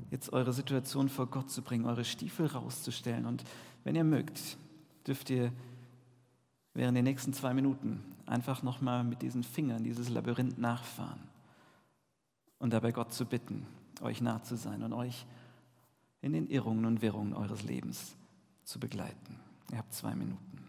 jetzt 0.09 0.33
eure 0.33 0.53
Situation 0.53 1.07
vor 1.07 1.27
Gott 1.27 1.51
zu 1.51 1.61
bringen, 1.61 1.85
eure 1.85 2.03
Stiefel 2.03 2.47
rauszustellen. 2.47 3.27
Und 3.27 3.43
wenn 3.83 3.95
ihr 3.95 4.03
mögt, 4.03 4.57
dürft 5.05 5.29
ihr 5.29 5.53
während 6.73 6.95
der 6.95 7.03
nächsten 7.03 7.31
zwei 7.31 7.53
Minuten 7.53 8.03
einfach 8.25 8.63
nochmal 8.63 9.03
mit 9.03 9.21
diesen 9.21 9.43
Fingern 9.43 9.83
dieses 9.83 10.09
Labyrinth 10.09 10.57
nachfahren 10.57 11.19
und 12.57 12.73
dabei 12.73 12.91
Gott 12.91 13.13
zu 13.13 13.27
bitten, 13.27 13.67
euch 14.01 14.19
nah 14.19 14.41
zu 14.41 14.55
sein 14.55 14.81
und 14.81 14.93
euch 14.93 15.27
in 16.23 16.33
den 16.33 16.47
Irrungen 16.47 16.85
und 16.85 17.03
Wirrungen 17.03 17.35
eures 17.35 17.61
Lebens 17.61 18.15
zu 18.63 18.79
begleiten. 18.79 19.39
Ihr 19.71 19.77
habt 19.77 19.93
zwei 19.93 20.15
Minuten. 20.15 20.60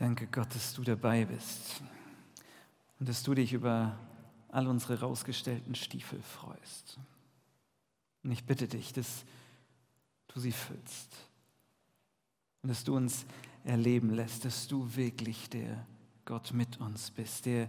Danke 0.00 0.26
Gott, 0.28 0.54
dass 0.54 0.72
du 0.72 0.82
dabei 0.82 1.26
bist 1.26 1.82
und 2.98 3.06
dass 3.06 3.22
du 3.22 3.34
dich 3.34 3.52
über 3.52 3.98
all 4.48 4.66
unsere 4.66 4.98
rausgestellten 4.98 5.74
Stiefel 5.74 6.22
freust. 6.22 6.98
Und 8.24 8.30
ich 8.30 8.42
bitte 8.44 8.66
dich, 8.66 8.94
dass 8.94 9.26
du 10.28 10.40
sie 10.40 10.52
füllst 10.52 11.14
und 12.62 12.70
dass 12.70 12.82
du 12.82 12.96
uns 12.96 13.26
erleben 13.64 14.08
lässt, 14.14 14.46
dass 14.46 14.68
du 14.68 14.96
wirklich 14.96 15.50
der 15.50 15.86
Gott 16.24 16.54
mit 16.54 16.80
uns 16.80 17.10
bist, 17.10 17.44
der 17.44 17.68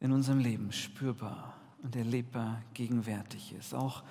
in 0.00 0.10
unserem 0.10 0.40
Leben 0.40 0.72
spürbar 0.72 1.56
und 1.84 1.94
erlebbar 1.94 2.60
gegenwärtig 2.74 3.52
ist, 3.52 3.72
auch, 3.72 4.02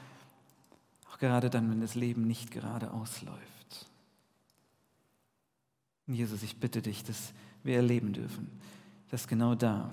auch 1.11 1.17
gerade 1.17 1.49
dann, 1.49 1.69
wenn 1.69 1.81
das 1.81 1.95
Leben 1.95 2.25
nicht 2.25 2.49
gerade 2.49 2.93
ausläuft. 2.93 3.52
Jesus, 6.07 6.43
ich 6.43 6.57
bitte 6.57 6.81
dich, 6.81 7.03
dass 7.03 7.33
wir 7.63 7.75
erleben 7.75 8.13
dürfen, 8.13 8.49
dass 9.09 9.27
genau 9.27 9.55
da, 9.55 9.91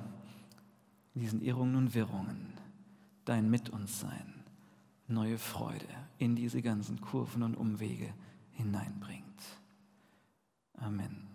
in 1.15 1.21
diesen 1.21 1.41
Irrungen 1.41 1.77
und 1.77 1.95
Wirrungen, 1.95 2.55
dein 3.25 3.51
Mit 3.51 3.69
uns 3.71 4.01
sein 4.01 4.41
neue 5.11 5.39
Freude 5.39 5.87
in 6.19 6.37
diese 6.37 6.63
ganzen 6.63 7.01
Kurven 7.01 7.43
und 7.43 7.57
Umwege 7.57 8.13
hineinbringt. 8.53 9.25
Amen. 10.75 11.30